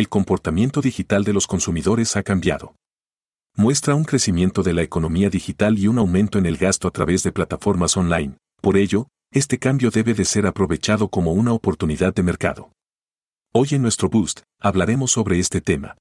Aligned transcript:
el 0.00 0.08
comportamiento 0.08 0.80
digital 0.80 1.24
de 1.24 1.32
los 1.32 1.46
consumidores 1.46 2.16
ha 2.16 2.22
cambiado. 2.22 2.74
Muestra 3.56 3.94
un 3.94 4.04
crecimiento 4.04 4.62
de 4.62 4.72
la 4.72 4.82
economía 4.82 5.28
digital 5.28 5.78
y 5.78 5.86
un 5.88 5.98
aumento 5.98 6.38
en 6.38 6.46
el 6.46 6.56
gasto 6.56 6.88
a 6.88 6.90
través 6.90 7.22
de 7.22 7.32
plataformas 7.32 7.96
online. 7.96 8.36
Por 8.62 8.76
ello, 8.76 9.08
este 9.32 9.58
cambio 9.58 9.90
debe 9.90 10.14
de 10.14 10.24
ser 10.24 10.46
aprovechado 10.46 11.08
como 11.08 11.32
una 11.32 11.52
oportunidad 11.52 12.14
de 12.14 12.22
mercado. 12.22 12.72
Hoy 13.52 13.68
en 13.72 13.82
nuestro 13.82 14.08
Boost, 14.08 14.40
hablaremos 14.58 15.12
sobre 15.12 15.38
este 15.38 15.60
tema. 15.60 15.96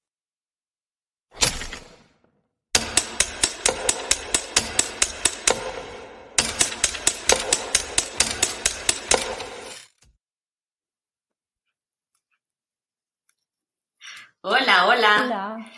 Hola, 14.42 14.88
hola. 14.88 15.22
Hola. 15.26 15.72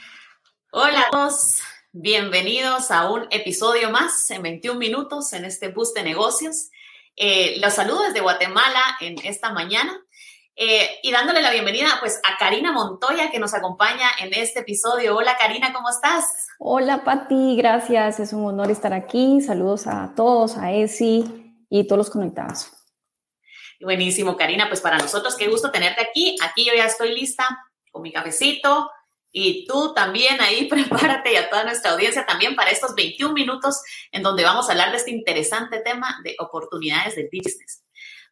Hola 0.71 1.01
a 1.01 1.09
todos. 1.09 1.61
Bienvenidos 1.93 2.91
a 2.91 3.09
un 3.09 3.25
episodio 3.31 3.89
más 3.89 4.29
en 4.29 4.43
21 4.43 4.77
minutos 4.77 5.33
en 5.33 5.45
este 5.45 5.69
Boost 5.69 5.97
de 5.97 6.03
Negocios. 6.03 6.69
Eh, 7.15 7.55
los 7.59 7.73
saludo 7.73 8.03
desde 8.03 8.21
Guatemala 8.21 8.79
en 8.99 9.15
esta 9.23 9.51
mañana 9.51 9.99
eh, 10.55 10.99
y 11.01 11.11
dándole 11.11 11.41
la 11.41 11.49
bienvenida 11.49 11.87
pues 12.01 12.21
a 12.23 12.37
Karina 12.37 12.71
Montoya 12.71 13.31
que 13.31 13.39
nos 13.39 13.55
acompaña 13.55 14.07
en 14.19 14.31
este 14.35 14.59
episodio. 14.59 15.17
Hola 15.17 15.37
Karina, 15.39 15.73
¿cómo 15.73 15.89
estás? 15.89 16.25
Hola 16.59 17.03
Pati, 17.03 17.55
gracias. 17.55 18.19
Es 18.19 18.31
un 18.31 18.45
honor 18.45 18.69
estar 18.69 18.93
aquí. 18.93 19.41
Saludos 19.41 19.87
a 19.87 20.13
todos, 20.15 20.57
a 20.57 20.71
Esi 20.71 21.57
y 21.67 21.87
todos 21.87 21.97
los 21.97 22.09
conectados. 22.11 22.71
Buenísimo, 23.79 24.37
Karina. 24.37 24.67
Pues 24.67 24.81
para 24.81 24.99
nosotros, 24.99 25.35
qué 25.35 25.47
gusto 25.47 25.71
tenerte 25.71 26.03
aquí. 26.03 26.37
Aquí 26.43 26.63
yo 26.63 26.73
ya 26.75 26.85
estoy 26.85 27.15
lista 27.15 27.47
con 27.91 28.01
mi 28.01 28.11
cafecito. 28.11 28.89
Y 29.31 29.65
tú 29.65 29.93
también 29.93 30.41
ahí 30.41 30.65
prepárate 30.69 31.33
y 31.33 31.35
a 31.35 31.49
toda 31.49 31.63
nuestra 31.63 31.91
audiencia 31.91 32.25
también 32.25 32.55
para 32.55 32.71
estos 32.71 32.95
21 32.95 33.33
minutos 33.33 33.81
en 34.11 34.23
donde 34.23 34.43
vamos 34.43 34.67
a 34.67 34.71
hablar 34.71 34.91
de 34.91 34.97
este 34.97 35.11
interesante 35.11 35.79
tema 35.79 36.19
de 36.23 36.35
oportunidades 36.39 37.15
de 37.15 37.29
business. 37.31 37.83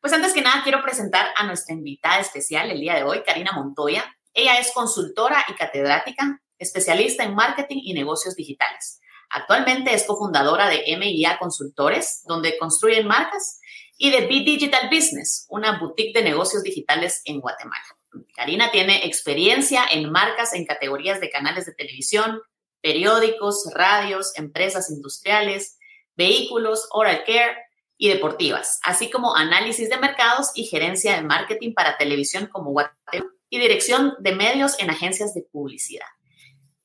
Pues 0.01 0.13
antes 0.13 0.33
que 0.33 0.41
nada 0.41 0.63
quiero 0.63 0.81
presentar 0.81 1.27
a 1.35 1.45
nuestra 1.45 1.73
invitada 1.73 2.19
especial 2.19 2.71
el 2.71 2.79
día 2.79 2.95
de 2.95 3.03
hoy, 3.03 3.21
Karina 3.23 3.51
Montoya. 3.51 4.15
Ella 4.33 4.57
es 4.59 4.71
consultora 4.71 5.43
y 5.49 5.53
catedrática, 5.53 6.41
especialista 6.57 7.23
en 7.23 7.35
marketing 7.35 7.81
y 7.83 7.93
negocios 7.93 8.35
digitales. 8.35 9.01
Actualmente 9.29 9.93
es 9.93 10.05
cofundadora 10.05 10.69
de 10.69 10.83
MIA 10.97 11.37
Consultores, 11.37 12.23
donde 12.25 12.57
construyen 12.57 13.07
marcas, 13.07 13.59
y 13.97 14.11
de 14.11 14.21
B 14.21 14.27
Digital 14.45 14.89
Business, 14.89 15.45
una 15.49 15.77
boutique 15.77 16.17
de 16.17 16.23
negocios 16.23 16.63
digitales 16.63 17.21
en 17.25 17.41
Guatemala. 17.41 17.98
Karina 18.35 18.71
tiene 18.71 19.05
experiencia 19.05 19.83
en 19.91 20.11
marcas 20.11 20.53
en 20.53 20.65
categorías 20.65 21.19
de 21.19 21.29
canales 21.29 21.65
de 21.65 21.73
televisión, 21.73 22.41
periódicos, 22.81 23.69
radios, 23.73 24.31
empresas 24.37 24.89
industriales, 24.89 25.77
vehículos, 26.15 26.87
oral 26.91 27.23
care 27.25 27.57
y 27.97 28.09
deportivas, 28.09 28.79
así 28.83 29.09
como 29.09 29.35
análisis 29.35 29.89
de 29.89 29.97
mercados 29.97 30.51
y 30.55 30.65
gerencia 30.65 31.15
de 31.15 31.23
marketing 31.23 31.73
para 31.73 31.97
televisión 31.97 32.47
como 32.47 32.71
WhatsApp 32.71 33.25
y 33.49 33.59
dirección 33.59 34.15
de 34.19 34.33
medios 34.33 34.79
en 34.79 34.89
agencias 34.89 35.33
de 35.33 35.43
publicidad. 35.51 36.07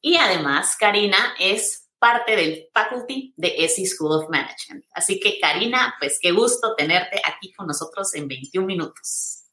Y 0.01 0.17
además, 0.17 0.77
Karina 0.79 1.35
es 1.39 1.89
parte 1.99 2.37
del 2.37 2.69
faculty 2.75 3.33
de 3.37 3.65
ESI 3.65 3.87
School 3.87 4.13
of 4.13 4.29
Management. 4.29 4.85
Así 4.93 5.19
que, 5.19 5.39
Karina, 5.41 5.95
pues 5.99 6.19
qué 6.21 6.33
gusto 6.33 6.75
tenerte 6.75 7.23
aquí 7.25 7.53
con 7.53 7.67
nosotros 7.67 8.15
en 8.15 8.29
21 8.29 8.67
minutos. 8.67 9.44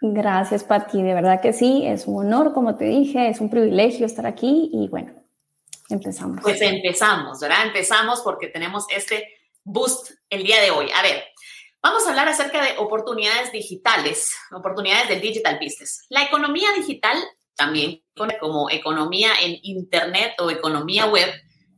Gracias, 0.00 0.64
Pati. 0.64 1.02
De 1.02 1.14
verdad 1.14 1.40
que 1.40 1.52
sí, 1.52 1.84
es 1.86 2.06
un 2.06 2.26
honor, 2.26 2.52
como 2.52 2.76
te 2.76 2.84
dije, 2.84 3.28
es 3.28 3.40
un 3.40 3.50
privilegio 3.50 4.06
estar 4.06 4.26
aquí 4.26 4.70
y 4.72 4.88
bueno, 4.88 5.14
empezamos. 5.88 6.40
Pues 6.42 6.60
empezamos, 6.60 7.40
¿verdad? 7.40 7.66
Empezamos 7.66 8.20
porque 8.20 8.48
tenemos 8.48 8.84
este 8.90 9.28
boost 9.64 10.10
el 10.28 10.42
día 10.42 10.60
de 10.60 10.70
hoy. 10.70 10.90
A 10.94 11.02
ver, 11.02 11.24
vamos 11.82 12.06
a 12.06 12.10
hablar 12.10 12.28
acerca 12.28 12.62
de 12.62 12.78
oportunidades 12.78 13.52
digitales, 13.52 14.32
oportunidades 14.52 15.08
del 15.08 15.20
digital 15.20 15.58
business. 15.60 16.04
La 16.10 16.24
economía 16.24 16.68
digital, 16.76 17.16
también 17.54 18.02
como 18.38 18.68
economía 18.70 19.30
en 19.42 19.58
Internet 19.62 20.34
o 20.40 20.50
economía 20.50 21.06
web, 21.06 21.30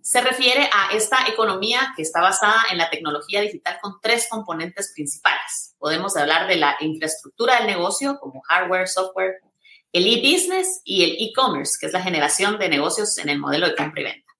se 0.08 0.22
refiere 0.22 0.70
a 0.72 0.94
esta 0.94 1.28
economía 1.28 1.92
que 1.94 2.00
está 2.00 2.22
basada 2.22 2.62
en 2.70 2.78
la 2.78 2.88
tecnología 2.88 3.42
digital 3.42 3.76
con 3.82 4.00
tres 4.00 4.26
componentes 4.30 4.90
principales. 4.94 5.76
Podemos 5.78 6.16
hablar 6.16 6.48
de 6.48 6.56
la 6.56 6.76
infraestructura 6.80 7.56
del 7.56 7.66
negocio 7.66 8.18
como 8.18 8.40
hardware, 8.40 8.88
software, 8.88 9.34
el 9.92 10.06
e-business 10.06 10.80
y 10.82 11.04
el 11.04 11.10
e-commerce, 11.28 11.76
que 11.78 11.88
es 11.88 11.92
la 11.92 12.00
generación 12.00 12.58
de 12.58 12.70
negocios 12.70 13.18
en 13.18 13.28
el 13.28 13.38
modelo 13.38 13.68
de 13.68 13.76
compra 13.76 14.00
y 14.00 14.04
venta. 14.04 14.32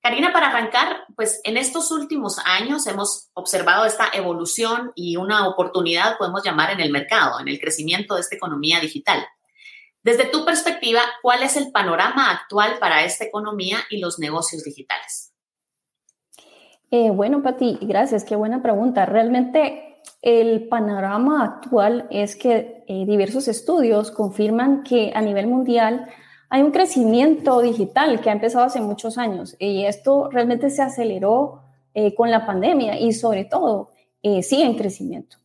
Karina, 0.00 0.32
para 0.32 0.48
arrancar, 0.48 1.04
pues 1.14 1.42
en 1.44 1.58
estos 1.58 1.90
últimos 1.90 2.38
años 2.46 2.86
hemos 2.86 3.28
observado 3.34 3.84
esta 3.84 4.08
evolución 4.14 4.92
y 4.94 5.16
una 5.18 5.48
oportunidad, 5.48 6.16
podemos 6.16 6.42
llamar, 6.42 6.70
en 6.70 6.80
el 6.80 6.90
mercado, 6.90 7.40
en 7.40 7.48
el 7.48 7.60
crecimiento 7.60 8.14
de 8.14 8.22
esta 8.22 8.36
economía 8.36 8.80
digital. 8.80 9.22
Desde 10.02 10.26
tu 10.26 10.44
perspectiva, 10.44 11.00
¿cuál 11.22 11.42
es 11.42 11.56
el 11.56 11.72
panorama 11.72 12.30
actual 12.30 12.78
para 12.78 13.04
esta 13.04 13.24
economía 13.24 13.78
y 13.90 13.98
los 13.98 14.18
negocios 14.18 14.62
digitales? 14.62 15.34
Eh, 16.90 17.10
bueno, 17.10 17.42
Pati, 17.42 17.78
gracias. 17.82 18.24
Qué 18.24 18.36
buena 18.36 18.62
pregunta. 18.62 19.04
Realmente 19.06 20.00
el 20.22 20.68
panorama 20.68 21.44
actual 21.44 22.06
es 22.10 22.36
que 22.36 22.84
eh, 22.86 23.04
diversos 23.06 23.48
estudios 23.48 24.10
confirman 24.10 24.82
que 24.84 25.12
a 25.14 25.20
nivel 25.20 25.48
mundial 25.48 26.06
hay 26.48 26.62
un 26.62 26.70
crecimiento 26.70 27.60
digital 27.60 28.20
que 28.20 28.30
ha 28.30 28.32
empezado 28.32 28.64
hace 28.64 28.80
muchos 28.80 29.18
años 29.18 29.54
y 29.58 29.84
esto 29.84 30.30
realmente 30.30 30.70
se 30.70 30.80
aceleró 30.80 31.62
eh, 31.92 32.14
con 32.14 32.30
la 32.30 32.46
pandemia 32.46 32.98
y 32.98 33.12
sobre 33.12 33.44
todo 33.44 33.90
sigue 34.22 34.64
en 34.64 34.76
crecimiento. 34.76 35.38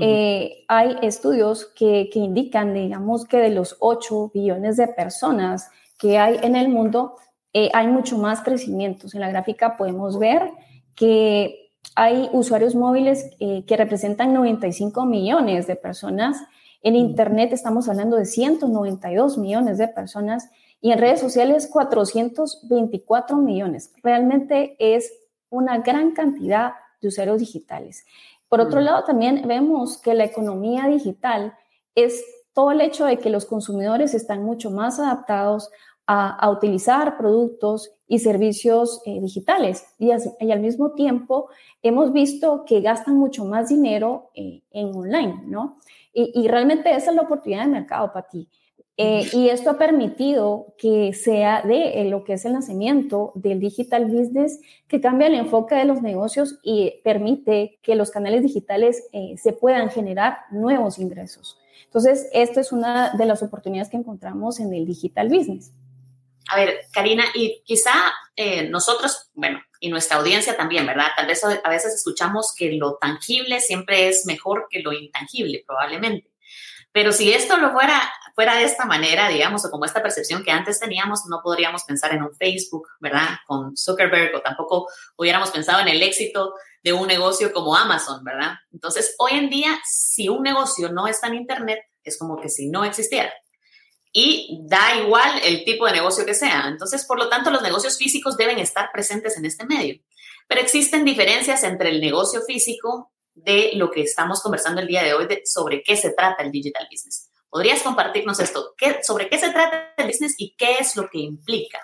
Eh, 0.00 0.64
hay 0.68 0.96
estudios 1.02 1.66
que, 1.66 2.08
indican, 2.14 2.74
digamos, 2.74 3.24
que 3.24 3.38
de 3.38 3.50
los 3.50 3.76
8 3.80 4.30
billones 4.32 4.76
de 4.76 4.88
personas 4.88 5.70
que 5.98 6.18
hay 6.18 6.38
en 6.42 6.56
el 6.56 6.68
mundo, 6.68 7.16
eh, 7.52 7.70
hay 7.74 7.86
mucho 7.88 8.16
más 8.18 8.40
crecimientos. 8.42 9.14
En 9.14 9.20
la 9.20 9.28
gráfica 9.28 9.76
podemos 9.76 10.18
ver 10.18 10.50
que 10.94 11.72
hay 11.94 12.28
usuarios 12.32 12.74
móviles 12.74 13.30
eh, 13.40 13.64
que 13.66 13.76
representan 13.76 14.32
95 14.32 15.04
millones 15.04 15.66
de 15.66 15.76
personas. 15.76 16.36
En 16.82 16.96
Internet 16.96 17.52
estamos 17.52 17.88
hablando 17.88 18.16
de 18.16 18.24
192 18.24 19.38
millones 19.38 19.78
de 19.78 19.88
personas 19.88 20.48
y 20.80 20.92
en 20.92 20.98
redes 20.98 21.20
sociales 21.20 21.68
424 21.70 23.36
millones. 23.36 23.92
Realmente 24.02 24.76
es 24.78 25.12
una 25.50 25.78
gran 25.78 26.12
cantidad 26.12 26.72
de 27.00 27.08
usuarios 27.08 27.40
digitales. 27.40 28.04
Por 28.50 28.60
otro 28.60 28.80
mm. 28.80 28.84
lado, 28.84 29.04
también 29.04 29.46
vemos 29.46 29.96
que 29.96 30.12
la 30.12 30.24
economía 30.24 30.88
digital 30.88 31.54
es 31.94 32.22
todo 32.52 32.72
el 32.72 32.80
hecho 32.82 33.06
de 33.06 33.18
que 33.18 33.30
los 33.30 33.46
consumidores 33.46 34.12
están 34.12 34.42
mucho 34.42 34.70
más 34.70 34.98
adaptados 34.98 35.70
a, 36.12 36.50
utilizar 36.50 37.16
productos 37.16 37.92
y 38.08 38.18
servicios 38.18 39.00
eh, 39.06 39.20
digitales 39.20 39.86
y, 39.96 40.10
al 40.10 40.58
mismo 40.58 40.90
tiempo 40.94 41.50
hemos 41.82 42.12
visto 42.12 42.64
que 42.64 42.80
gastan 42.80 43.16
mucho 43.16 43.44
más 43.44 43.68
dinero 43.68 44.32
eh, 44.34 44.64
en 44.72 44.92
online, 44.92 45.44
¿no? 45.46 45.78
Y, 46.12 46.32
y, 46.34 46.48
realmente 46.48 46.90
esa 46.90 47.10
es 47.10 47.16
la 47.16 47.22
oportunidad 47.22 47.62
de 47.64 47.70
mercado 47.70 48.12
para 48.12 48.26
ti. 48.28 48.48
Eh, 49.02 49.30
y 49.32 49.48
esto 49.48 49.70
ha 49.70 49.78
permitido 49.78 50.74
que 50.76 51.14
sea 51.14 51.62
de 51.62 52.04
lo 52.04 52.22
que 52.22 52.34
es 52.34 52.44
el 52.44 52.52
nacimiento 52.52 53.32
del 53.34 53.58
digital 53.58 54.04
business, 54.04 54.60
que 54.88 55.00
cambia 55.00 55.28
el 55.28 55.36
enfoque 55.36 55.74
de 55.74 55.86
los 55.86 56.02
negocios 56.02 56.58
y 56.62 57.00
permite 57.02 57.78
que 57.82 57.94
los 57.94 58.10
canales 58.10 58.42
digitales 58.42 59.08
eh, 59.14 59.36
se 59.38 59.54
puedan 59.54 59.88
generar 59.88 60.40
nuevos 60.50 60.98
ingresos. 60.98 61.58
Entonces, 61.86 62.28
esto 62.34 62.60
es 62.60 62.72
una 62.72 63.14
de 63.16 63.24
las 63.24 63.42
oportunidades 63.42 63.88
que 63.88 63.96
encontramos 63.96 64.60
en 64.60 64.74
el 64.74 64.84
digital 64.84 65.30
business. 65.30 65.72
A 66.50 66.56
ver, 66.56 66.80
Karina, 66.92 67.24
y 67.34 67.62
quizá 67.64 67.94
eh, 68.36 68.68
nosotros, 68.68 69.30
bueno, 69.32 69.62
y 69.80 69.88
nuestra 69.88 70.18
audiencia 70.18 70.58
también, 70.58 70.84
¿verdad? 70.84 71.08
Tal 71.16 71.26
vez 71.26 71.42
a 71.42 71.70
veces 71.70 71.94
escuchamos 71.94 72.54
que 72.54 72.72
lo 72.72 72.96
tangible 72.96 73.60
siempre 73.60 74.08
es 74.08 74.26
mejor 74.26 74.66
que 74.68 74.80
lo 74.80 74.92
intangible, 74.92 75.64
probablemente. 75.66 76.29
Pero 76.92 77.12
si 77.12 77.32
esto 77.32 77.56
lo 77.56 77.72
fuera, 77.72 78.00
fuera 78.34 78.56
de 78.56 78.64
esta 78.64 78.84
manera, 78.84 79.28
digamos, 79.28 79.64
o 79.64 79.70
como 79.70 79.84
esta 79.84 80.02
percepción 80.02 80.42
que 80.42 80.50
antes 80.50 80.80
teníamos, 80.80 81.20
no 81.28 81.40
podríamos 81.42 81.84
pensar 81.84 82.12
en 82.12 82.22
un 82.22 82.34
Facebook, 82.34 82.88
¿verdad? 82.98 83.28
Con 83.46 83.76
Zuckerberg, 83.76 84.34
o 84.34 84.40
tampoco 84.40 84.88
hubiéramos 85.16 85.50
pensado 85.50 85.80
en 85.80 85.88
el 85.88 86.02
éxito 86.02 86.54
de 86.82 86.92
un 86.92 87.06
negocio 87.06 87.52
como 87.52 87.76
Amazon, 87.76 88.24
¿verdad? 88.24 88.54
Entonces, 88.72 89.14
hoy 89.18 89.32
en 89.32 89.50
día, 89.50 89.78
si 89.84 90.28
un 90.28 90.42
negocio 90.42 90.90
no 90.90 91.06
está 91.06 91.28
en 91.28 91.34
Internet, 91.34 91.80
es 92.02 92.18
como 92.18 92.40
que 92.40 92.48
si 92.48 92.68
no 92.68 92.84
existiera. 92.84 93.32
Y 94.12 94.60
da 94.64 94.96
igual 94.96 95.40
el 95.44 95.64
tipo 95.64 95.86
de 95.86 95.92
negocio 95.92 96.26
que 96.26 96.34
sea. 96.34 96.64
Entonces, 96.66 97.04
por 97.06 97.18
lo 97.18 97.28
tanto, 97.28 97.50
los 97.50 97.62
negocios 97.62 97.96
físicos 97.96 98.36
deben 98.36 98.58
estar 98.58 98.90
presentes 98.92 99.36
en 99.36 99.44
este 99.44 99.66
medio. 99.66 100.00
Pero 100.48 100.60
existen 100.60 101.04
diferencias 101.04 101.62
entre 101.62 101.90
el 101.90 102.00
negocio 102.00 102.42
físico 102.42 103.12
de 103.44 103.72
lo 103.74 103.90
que 103.90 104.02
estamos 104.02 104.42
conversando 104.42 104.80
el 104.80 104.86
día 104.86 105.02
de 105.02 105.14
hoy, 105.14 105.26
sobre 105.44 105.82
qué 105.82 105.96
se 105.96 106.10
trata 106.10 106.42
el 106.42 106.50
digital 106.50 106.86
business. 106.90 107.30
¿Podrías 107.48 107.82
compartirnos 107.82 108.38
esto? 108.38 108.74
¿Qué, 108.76 109.02
¿Sobre 109.02 109.28
qué 109.28 109.38
se 109.38 109.50
trata 109.50 109.92
el 109.96 110.06
business 110.06 110.34
y 110.38 110.54
qué 110.56 110.76
es 110.80 110.96
lo 110.96 111.08
que 111.08 111.18
implica? 111.18 111.78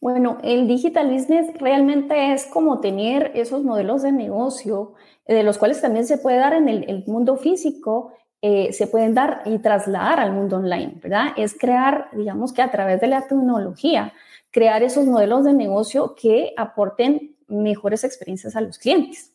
Bueno, 0.00 0.38
el 0.44 0.68
digital 0.68 1.10
business 1.12 1.52
realmente 1.58 2.32
es 2.32 2.46
como 2.46 2.78
tener 2.80 3.32
esos 3.34 3.64
modelos 3.64 4.02
de 4.02 4.12
negocio, 4.12 4.94
eh, 5.26 5.34
de 5.34 5.42
los 5.42 5.58
cuales 5.58 5.80
también 5.80 6.06
se 6.06 6.18
puede 6.18 6.38
dar 6.38 6.54
en 6.54 6.68
el, 6.68 7.04
mundo 7.08 7.36
físico, 7.36 8.12
eh, 8.40 8.72
se 8.72 8.86
pueden 8.86 9.14
dar 9.14 9.42
y 9.44 9.58
trasladar 9.58 10.20
al 10.20 10.32
mundo 10.32 10.56
online, 10.56 11.00
¿verdad? 11.02 11.32
Es 11.36 11.58
crear, 11.58 12.08
digamos 12.12 12.52
que 12.52 12.62
a 12.62 12.70
través 12.70 13.00
de 13.00 13.08
la 13.08 13.26
tecnología, 13.26 14.12
crear 14.52 14.84
esos 14.84 15.04
modelos 15.06 15.44
de 15.44 15.52
negocio 15.52 16.14
que 16.14 16.54
aporten 16.56 17.36
mejores 17.48 18.04
experiencias 18.04 18.54
a 18.54 18.60
los 18.60 18.78
clientes. 18.78 19.32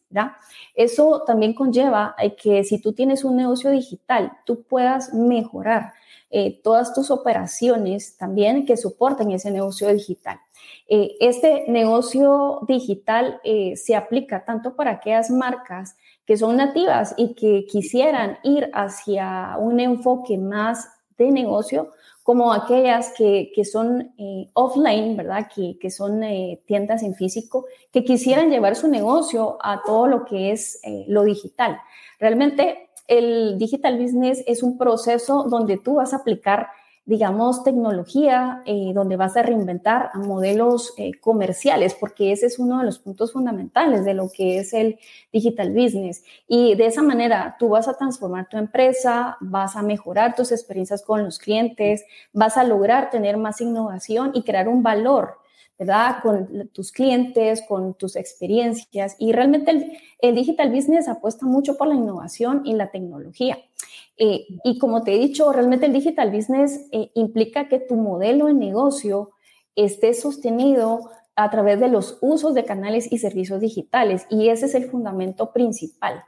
Eso 0.75 1.23
también 1.25 1.53
conlleva 1.53 2.15
que 2.41 2.63
si 2.63 2.79
tú 2.79 2.93
tienes 2.93 3.23
un 3.23 3.35
negocio 3.35 3.71
digital, 3.71 4.31
tú 4.45 4.63
puedas 4.63 5.13
mejorar 5.13 5.93
eh, 6.35 6.59
todas 6.63 6.95
tus 6.95 7.11
operaciones 7.11 8.17
también 8.17 8.65
que 8.65 8.75
soporten 8.75 9.31
ese 9.31 9.51
negocio 9.51 9.93
digital. 9.93 10.39
Eh, 10.87 11.15
este 11.19 11.65
negocio 11.67 12.61
digital 12.67 13.39
eh, 13.43 13.75
se 13.77 13.95
aplica 13.95 14.43
tanto 14.43 14.75
para 14.75 14.91
aquellas 14.91 15.29
marcas 15.29 15.95
que 16.25 16.35
son 16.35 16.57
nativas 16.57 17.13
y 17.17 17.35
que 17.35 17.65
quisieran 17.67 18.39
ir 18.43 18.71
hacia 18.73 19.57
un 19.59 19.79
enfoque 19.79 20.39
más 20.39 20.89
de 21.19 21.29
negocio, 21.29 21.91
como 22.23 22.53
aquellas 22.53 23.13
que, 23.17 23.51
son 23.69 24.13
eh, 24.17 24.49
offline, 24.53 25.17
¿verdad? 25.17 25.49
Que, 25.53 25.77
que 25.79 25.91
son 25.91 26.23
eh, 26.23 26.61
tiendas 26.65 27.03
en 27.03 27.15
físico, 27.15 27.65
que 27.91 28.03
quisieran 28.03 28.49
llevar 28.49 28.75
su 28.75 28.87
negocio 28.87 29.57
a 29.61 29.83
todo 29.83 30.07
lo 30.07 30.25
que 30.25 30.51
es 30.51 30.79
eh, 30.83 31.05
lo 31.07 31.23
digital. 31.23 31.77
Realmente 32.19 32.89
el 33.07 33.57
digital 33.57 33.99
business 33.99 34.41
es 34.47 34.63
un 34.63 34.77
proceso 34.77 35.43
donde 35.43 35.77
tú 35.77 35.95
vas 35.95 36.13
a 36.13 36.17
aplicar 36.17 36.67
digamos, 37.05 37.63
tecnología, 37.63 38.61
eh, 38.65 38.91
donde 38.93 39.17
vas 39.17 39.35
a 39.35 39.43
reinventar 39.43 40.09
a 40.13 40.19
modelos 40.19 40.93
eh, 40.97 41.11
comerciales, 41.19 41.95
porque 41.95 42.31
ese 42.31 42.45
es 42.45 42.59
uno 42.59 42.79
de 42.79 42.85
los 42.85 42.99
puntos 42.99 43.33
fundamentales 43.33 44.05
de 44.05 44.13
lo 44.13 44.29
que 44.29 44.59
es 44.59 44.73
el 44.73 44.97
digital 45.31 45.73
business. 45.73 46.23
Y 46.47 46.75
de 46.75 46.85
esa 46.85 47.01
manera 47.01 47.57
tú 47.59 47.69
vas 47.69 47.87
a 47.89 47.97
transformar 47.97 48.47
tu 48.47 48.57
empresa, 48.57 49.37
vas 49.41 49.75
a 49.75 49.81
mejorar 49.81 50.35
tus 50.35 50.51
experiencias 50.51 51.03
con 51.03 51.23
los 51.23 51.39
clientes, 51.39 52.05
vas 52.31 52.55
a 52.55 52.63
lograr 52.63 53.09
tener 53.09 53.35
más 53.37 53.59
innovación 53.59 54.31
y 54.33 54.43
crear 54.43 54.69
un 54.69 54.81
valor 54.81 55.43
¿verdad? 55.77 56.17
Con 56.21 56.69
tus 56.69 56.91
clientes, 56.91 57.63
con 57.67 57.95
tus 57.95 58.15
experiencias. 58.15 59.15
Y 59.19 59.31
realmente 59.31 59.99
el, 60.19 60.35
digital 60.35 60.71
business 60.71 61.07
apuesta 61.07 61.45
mucho 61.45 61.77
por 61.77 61.87
la 61.87 61.95
innovación 61.95 62.61
y 62.63 62.73
la 62.73 62.91
tecnología. 62.91 63.57
Eh, 64.17 64.45
y 64.63 64.77
como 64.77 65.03
te 65.03 65.13
he 65.13 65.19
dicho, 65.19 65.51
realmente 65.51 65.85
el 65.85 65.93
digital 65.93 66.31
business 66.31 66.87
eh, 66.91 67.11
implica 67.15 67.67
que 67.67 67.79
tu 67.79 67.95
modelo 67.95 68.45
de 68.47 68.53
negocio 68.53 69.31
esté 69.75 70.13
sostenido 70.13 71.09
a 71.35 71.49
través 71.49 71.79
de 71.79 71.87
los 71.87 72.19
usos 72.21 72.53
de 72.53 72.63
canales 72.63 73.11
y 73.11 73.17
servicios 73.17 73.59
digitales. 73.59 74.27
Y 74.29 74.49
ese 74.49 74.67
es 74.67 74.75
el 74.75 74.85
fundamento 74.85 75.51
principal. 75.51 76.23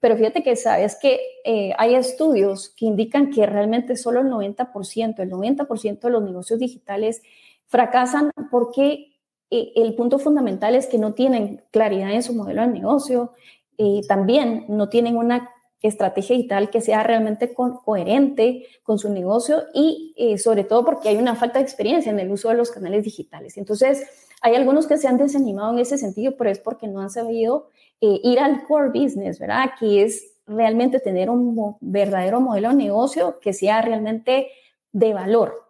Pero 0.00 0.16
fíjate 0.16 0.42
que 0.42 0.56
sabes 0.56 0.96
que 1.00 1.20
eh, 1.44 1.72
hay 1.78 1.94
estudios 1.94 2.70
que 2.76 2.86
indican 2.86 3.30
que 3.30 3.46
realmente 3.46 3.96
solo 3.96 4.20
el 4.20 4.28
90%, 4.28 5.18
el 5.20 5.30
90% 5.30 6.00
de 6.00 6.10
los 6.10 6.22
negocios 6.22 6.58
digitales 6.58 7.22
fracasan 7.66 8.30
porque 8.50 9.16
eh, 9.50 9.72
el 9.76 9.94
punto 9.94 10.18
fundamental 10.18 10.74
es 10.74 10.86
que 10.86 10.98
no 10.98 11.14
tienen 11.14 11.62
claridad 11.70 12.12
en 12.12 12.22
su 12.22 12.34
modelo 12.34 12.62
de 12.62 12.68
negocio, 12.68 13.32
y 13.76 13.98
eh, 13.98 14.02
también 14.08 14.64
no 14.68 14.88
tienen 14.88 15.16
una 15.16 15.50
estrategia 15.82 16.36
digital 16.36 16.70
que 16.70 16.80
sea 16.80 17.02
realmente 17.02 17.52
coherente 17.54 18.66
con 18.82 18.98
su 18.98 19.12
negocio 19.12 19.64
y 19.74 20.14
eh, 20.16 20.38
sobre 20.38 20.64
todo 20.64 20.84
porque 20.84 21.08
hay 21.08 21.16
una 21.16 21.34
falta 21.36 21.58
de 21.58 21.64
experiencia 21.64 22.10
en 22.10 22.18
el 22.18 22.30
uso 22.30 22.48
de 22.48 22.56
los 22.56 22.70
canales 22.70 23.04
digitales. 23.04 23.56
Entonces, 23.56 24.04
hay 24.40 24.54
algunos 24.54 24.86
que 24.86 24.98
se 24.98 25.08
han 25.08 25.16
desanimado 25.16 25.72
en 25.72 25.78
ese 25.78 25.98
sentido, 25.98 26.36
pero 26.36 26.50
es 26.50 26.58
porque 26.58 26.88
no 26.88 27.00
han 27.00 27.10
sabido 27.10 27.68
ir 28.00 28.38
al 28.40 28.64
core 28.64 28.90
business, 28.90 29.38
¿verdad? 29.38 29.70
Que 29.80 30.02
es 30.02 30.34
realmente 30.46 31.00
tener 31.00 31.30
un 31.30 31.76
verdadero 31.80 32.40
modelo 32.40 32.68
de 32.68 32.74
negocio 32.74 33.40
que 33.40 33.54
sea 33.54 33.80
realmente 33.80 34.48
de 34.92 35.14
valor, 35.14 35.66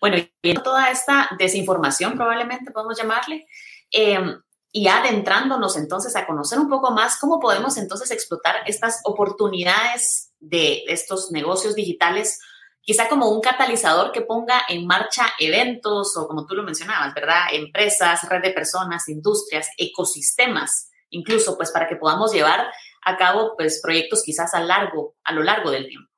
bueno, 0.00 0.16
y 0.42 0.54
toda 0.54 0.90
esta 0.90 1.28
desinformación, 1.38 2.14
probablemente 2.14 2.70
podemos 2.70 2.96
llamarle, 2.96 3.46
em, 3.90 4.40
y 4.70 4.88
adentrándonos 4.88 5.76
entonces 5.76 6.14
a 6.16 6.26
conocer 6.26 6.58
un 6.58 6.68
poco 6.68 6.90
más 6.90 7.18
cómo 7.18 7.40
podemos 7.40 7.76
entonces 7.76 8.10
explotar 8.10 8.56
estas 8.66 9.00
oportunidades 9.04 10.32
de 10.40 10.84
estos 10.86 11.30
negocios 11.30 11.74
digitales, 11.74 12.40
quizá 12.80 13.08
como 13.08 13.28
un 13.30 13.40
catalizador 13.40 14.12
que 14.12 14.20
ponga 14.20 14.62
en 14.68 14.86
marcha 14.86 15.26
eventos 15.38 16.16
o 16.16 16.26
como 16.26 16.46
tú 16.46 16.54
lo 16.54 16.62
mencionabas, 16.62 17.14
¿verdad? 17.14 17.44
Empresas, 17.52 18.28
red 18.28 18.42
de 18.42 18.50
personas, 18.50 19.08
industrias, 19.08 19.68
ecosistemas, 19.78 20.90
incluso 21.10 21.56
pues 21.56 21.70
para 21.70 21.88
que 21.88 21.96
podamos 21.96 22.32
llevar 22.32 22.68
a 23.04 23.16
cabo 23.16 23.54
pues 23.56 23.80
proyectos 23.82 24.22
quizás 24.22 24.52
a 24.54 24.60
largo, 24.60 25.14
a 25.24 25.32
lo 25.32 25.42
largo 25.42 25.70
del 25.70 25.88
tiempo. 25.88 26.08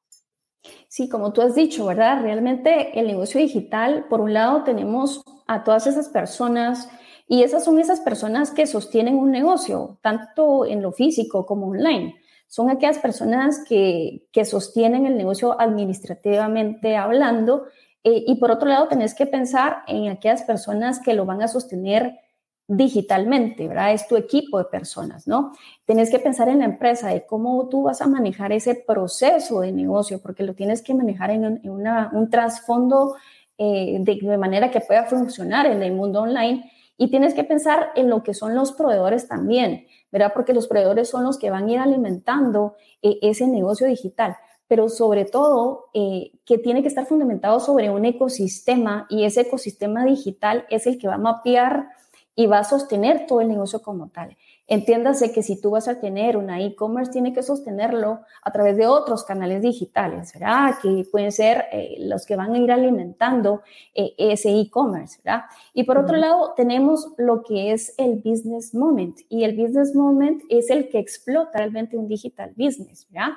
Sí, 0.89 1.09
como 1.09 1.33
tú 1.33 1.41
has 1.41 1.55
dicho, 1.55 1.87
¿verdad? 1.87 2.21
Realmente 2.21 2.99
el 2.99 3.07
negocio 3.07 3.41
digital, 3.41 4.07
por 4.11 4.21
un 4.21 4.35
lado 4.35 4.65
tenemos 4.65 5.23
a 5.47 5.63
todas 5.63 5.87
esas 5.87 6.09
personas 6.09 6.89
y 7.33 7.45
esas 7.45 7.65
son 7.65 7.79
esas 7.79 8.01
personas 8.01 8.51
que 8.51 8.67
sostienen 8.67 9.15
un 9.15 9.31
negocio, 9.31 10.01
tanto 10.03 10.67
en 10.67 10.83
lo 10.83 10.91
físico 10.91 11.47
como 11.47 11.69
online. 11.69 12.17
Son 12.49 12.71
aquellas 12.71 12.99
personas 12.99 13.63
que, 13.69 14.27
que 14.33 14.45
sostienen 14.45 15.07
el 15.07 15.17
negocio 15.17 15.59
administrativamente 15.61 16.97
hablando 16.97 17.67
eh, 18.03 18.25
y 18.27 18.35
por 18.41 18.51
otro 18.51 18.69
lado 18.69 18.89
tenés 18.89 19.15
que 19.15 19.27
pensar 19.27 19.85
en 19.87 20.09
aquellas 20.09 20.43
personas 20.43 20.99
que 20.99 21.15
lo 21.15 21.25
van 21.25 21.41
a 21.41 21.47
sostener 21.47 22.19
digitalmente, 22.67 23.69
¿verdad? 23.69 23.93
Es 23.93 24.09
tu 24.09 24.17
equipo 24.17 24.59
de 24.59 24.65
personas, 24.65 25.29
¿no? 25.29 25.53
Tienes 25.85 26.11
que 26.11 26.19
pensar 26.19 26.49
en 26.49 26.59
la 26.59 26.65
empresa, 26.65 27.11
de 27.11 27.27
cómo 27.27 27.69
tú 27.69 27.85
vas 27.85 28.03
a 28.03 28.09
manejar 28.09 28.51
ese 28.51 28.75
proceso 28.75 29.61
de 29.61 29.71
negocio, 29.71 30.21
porque 30.21 30.43
lo 30.43 30.55
tienes 30.55 30.83
que 30.83 30.95
manejar 30.95 31.31
en, 31.31 31.61
un, 31.65 32.29
trasfondo 32.29 33.15
eh, 33.57 33.99
de, 34.01 34.37
manera 34.37 34.73
que 34.73 34.81
pueda 34.81 35.05
funcionar 35.05 35.67
en 35.67 35.81
el 35.81 35.93
mundo 35.93 36.23
online. 36.23 36.69
Y 37.03 37.09
tienes 37.09 37.33
que 37.33 37.45
pensar 37.45 37.93
en 37.97 38.11
lo 38.11 38.23
que 38.23 38.35
son 38.35 38.55
los 38.55 38.73
proveedores 38.73 39.27
también, 39.27 39.87
¿verdad? 40.13 40.33
Porque 40.35 40.53
los 40.53 40.69
proveedores 40.69 41.09
son 41.09 41.25
los 41.25 41.39
que 41.39 41.49
van 41.49 41.67
a 41.67 41.73
ir 41.73 41.79
alimentando 41.79 42.75
eh, 43.01 43.19
ese 43.23 43.47
negocio 43.47 43.87
digital 43.87 44.37
pero 44.69 44.89
sobre 44.89 45.25
todo 45.25 45.87
eh, 45.95 46.31
que 46.45 46.57
tiene 46.57 46.81
que 46.83 46.87
estar 46.87 47.05
fundamentado 47.05 47.59
sobre 47.59 47.91
un 47.91 48.05
ecosistema 48.05 49.09
y 49.11 49.25
ese 49.25 49.41
ecosistema 49.41 50.05
digital 50.05 50.65
es 50.71 50.87
el 50.87 50.97
que 50.97 51.09
va 51.09 51.15
a 51.15 51.19
mapear 51.19 51.89
y 52.37 52.47
va 52.47 52.61
a 52.61 52.65
sostener 52.65 53.27
todo 53.27 53.41
el 53.41 53.49
negocio 53.49 53.83
como 53.83 54.11
tal. 54.11 54.37
Entiéndase 54.73 55.33
que 55.33 55.43
si 55.43 55.61
tú 55.61 55.71
vas 55.73 55.89
a 55.89 55.99
tener 55.99 56.37
una 56.37 56.61
e-commerce, 56.61 57.11
tiene 57.11 57.33
que 57.33 57.43
sostenerlo 57.43 58.21
a 58.41 58.53
través 58.53 58.77
de 58.77 58.87
otros 58.87 59.25
canales 59.25 59.63
digitales, 59.63 60.33
¿verdad? 60.33 60.77
Que 60.81 61.05
pueden 61.11 61.33
ser 61.33 61.65
eh, 61.73 61.97
los 61.99 62.25
que 62.25 62.37
van 62.37 62.55
a 62.55 62.59
ir 62.59 62.71
alimentando 62.71 63.63
eh, 63.97 64.15
ese 64.17 64.57
e-commerce, 64.57 65.19
¿verdad? 65.25 65.47
Y 65.75 65.83
por 65.83 65.99
otro 65.99 66.17
lado, 66.17 66.55
tenemos 66.57 67.13
lo 67.19 67.43
que 67.43 67.73
es 67.73 67.95
el 67.99 68.23
business 68.25 68.73
moment. 68.73 69.19
Y 69.29 69.43
el 69.43 69.57
business 69.57 69.93
moment 69.93 70.41
es 70.49 70.71
el 70.71 70.89
que 70.89 71.01
explota 71.01 71.59
realmente 71.59 71.97
un 71.97 72.07
digital 72.07 72.53
business, 72.57 73.09
¿verdad? 73.11 73.33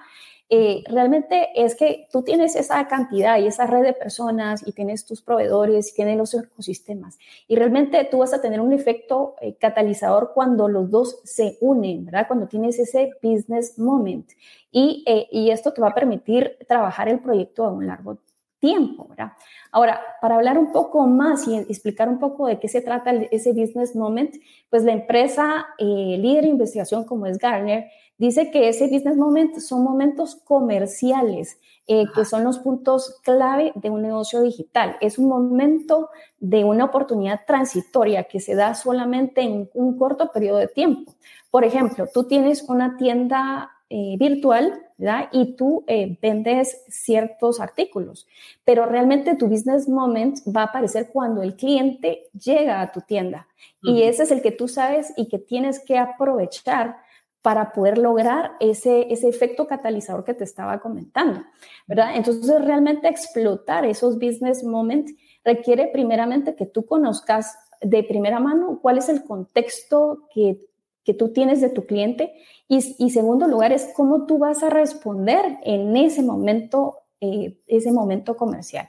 Eh, 0.50 0.84
realmente 0.88 1.50
es 1.56 1.76
que 1.76 2.08
tú 2.12 2.22
tienes 2.22 2.56
esa 2.56 2.88
cantidad 2.88 3.40
y 3.40 3.48
esa 3.48 3.66
red 3.66 3.82
de 3.82 3.94
personas 3.94 4.62
y 4.68 4.74
tienes 4.74 5.06
tus 5.06 5.22
proveedores 5.22 5.92
y 5.92 5.96
tienes 5.96 6.18
los 6.18 6.34
ecosistemas. 6.34 7.18
Y 7.48 7.56
realmente 7.56 8.08
tú 8.10 8.20
vas 8.20 8.34
a 8.34 8.42
tener 8.42 8.62
un 8.62 8.74
efecto 8.74 9.36
eh, 9.42 9.56
catalizador 9.56 10.32
cuando 10.34 10.68
los 10.68 10.92
dos 10.92 11.22
se 11.24 11.58
unen, 11.62 12.06
¿verdad? 12.06 12.28
Cuando 12.28 12.48
tienes 12.48 12.78
ese 12.78 13.14
business 13.22 13.80
moment. 13.80 14.30
Y, 14.72 15.04
eh, 15.08 15.28
y 15.32 15.50
esto 15.50 15.72
te 15.74 15.82
va 15.82 15.90
a 15.90 15.96
permitir 15.96 16.58
trabajar 16.68 17.08
el 17.10 17.20
proyecto 17.20 17.66
a 17.66 17.72
un 17.72 17.88
largo 17.88 18.20
tiempo, 18.60 19.08
¿verdad? 19.10 19.34
Ahora, 19.72 20.02
para 20.22 20.36
hablar 20.36 20.58
un 20.58 20.72
poco 20.72 21.06
más 21.08 21.48
y 21.48 21.58
explicar 21.58 22.08
un 22.08 22.20
poco 22.20 22.48
de 22.48 22.60
qué 22.60 22.68
se 22.68 22.82
trata 22.82 23.12
ese 23.12 23.52
business 23.52 23.96
moment, 23.96 24.36
pues 24.70 24.84
la 24.84 24.94
empresa 24.94 25.66
líder 25.80 26.44
de 26.44 26.50
investigación 26.50 27.04
como 27.04 27.26
es 27.26 27.38
Garner 27.40 27.90
Dice 28.24 28.52
que 28.52 28.70
ese 28.70 28.88
business 28.88 29.18
moment 29.18 29.58
son 29.58 29.84
momentos 29.84 30.38
comerciales, 30.38 31.60
eh, 31.88 32.06
que 32.16 32.24
son 32.24 32.46
los 32.46 32.58
puntos 32.58 33.20
clave 33.22 33.74
de 33.76 33.90
un 33.90 34.02
negocio 34.02 34.42
digital. 34.42 34.96
Es 35.02 35.18
un 35.20 35.28
momento 35.28 36.08
de 36.40 36.64
una 36.64 36.86
oportunidad 36.86 37.42
transitoria 37.46 38.24
que 38.24 38.40
se 38.40 38.56
da 38.56 38.76
solamente 38.76 39.42
en 39.42 39.70
un 39.74 39.98
corto 39.98 40.32
periodo 40.32 40.60
de 40.60 40.70
tiempo. 40.70 41.14
Por 41.52 41.66
ejemplo, 41.66 42.08
tú 42.14 42.24
tienes 42.24 42.64
una 42.70 42.96
tienda 42.96 43.72
eh, 43.90 44.16
virtual 44.18 44.82
¿verdad? 44.98 45.28
y 45.34 45.58
tú 45.58 45.84
eh, 45.88 46.18
vendes 46.22 46.82
ciertos 46.88 47.60
artículos, 47.60 48.26
pero 48.64 48.86
realmente 48.86 49.36
tu 49.36 49.50
business 49.50 49.90
moment 49.90 50.40
va 50.48 50.62
a 50.62 50.68
aparecer 50.68 51.10
cuando 51.12 51.42
el 51.42 51.58
cliente 51.58 52.30
llega 52.32 52.80
a 52.80 52.94
tu 52.94 53.02
tienda. 53.02 53.50
Y 53.82 54.04
ese 54.04 54.24
es 54.24 54.32
el 54.32 54.42
que 54.42 54.52
tú 54.52 54.70
sabes 54.70 55.12
y 55.18 55.28
que 55.28 55.40
tienes 55.40 55.84
que 55.84 55.98
aprovechar 55.98 57.04
para 57.44 57.74
poder 57.74 57.98
lograr 57.98 58.54
ese, 58.62 59.12
ese 59.14 59.28
efecto 59.28 59.68
catalizador 59.68 60.24
que 60.24 60.34
te 60.34 60.46
estaba 60.46 60.80
comentando, 60.80 61.44
¿verdad? 61.86 62.16
Entonces, 62.16 62.64
realmente 62.64 63.10
explotar 63.10 63.86
esos 63.86 64.16
business 64.16 64.64
moments 64.64 65.14
requiere 65.44 65.88
primeramente 65.88 66.56
que 66.56 66.66
tú 66.66 66.86
conozcas 66.86 67.54
de 67.82 68.02
primera 68.02 68.40
mano 68.40 68.80
cuál 68.82 68.98
es 68.98 69.10
el 69.10 69.26
contexto 69.26 70.30
que, 70.34 70.58
que 71.04 71.14
tú 71.14 71.34
tienes 71.34 71.60
de 71.60 71.70
tu 71.70 71.86
cliente 71.86 72.34
y, 72.70 72.78
y, 72.98 73.10
segundo 73.10 73.46
lugar 73.50 73.74
es 73.74 73.92
cómo 73.94 74.26
tú 74.26 74.38
vas 74.38 74.64
a 74.64 74.70
responder 74.70 75.58
en 75.64 75.98
ese 75.98 76.24
momento, 76.24 77.00
eh, 77.20 77.60
ese 77.68 77.92
momento 77.92 78.38
comercial. 78.38 78.88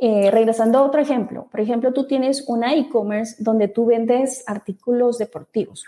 Eh, 0.00 0.32
regresando 0.32 0.78
a 0.78 0.82
otro 0.82 1.00
ejemplo, 1.00 1.46
por 1.48 1.60
ejemplo, 1.60 1.92
tú 1.92 2.08
tienes 2.08 2.44
una 2.48 2.74
e-commerce 2.74 3.36
donde 3.38 3.68
tú 3.68 3.86
vendes 3.86 4.42
artículos 4.48 5.18
deportivos 5.18 5.84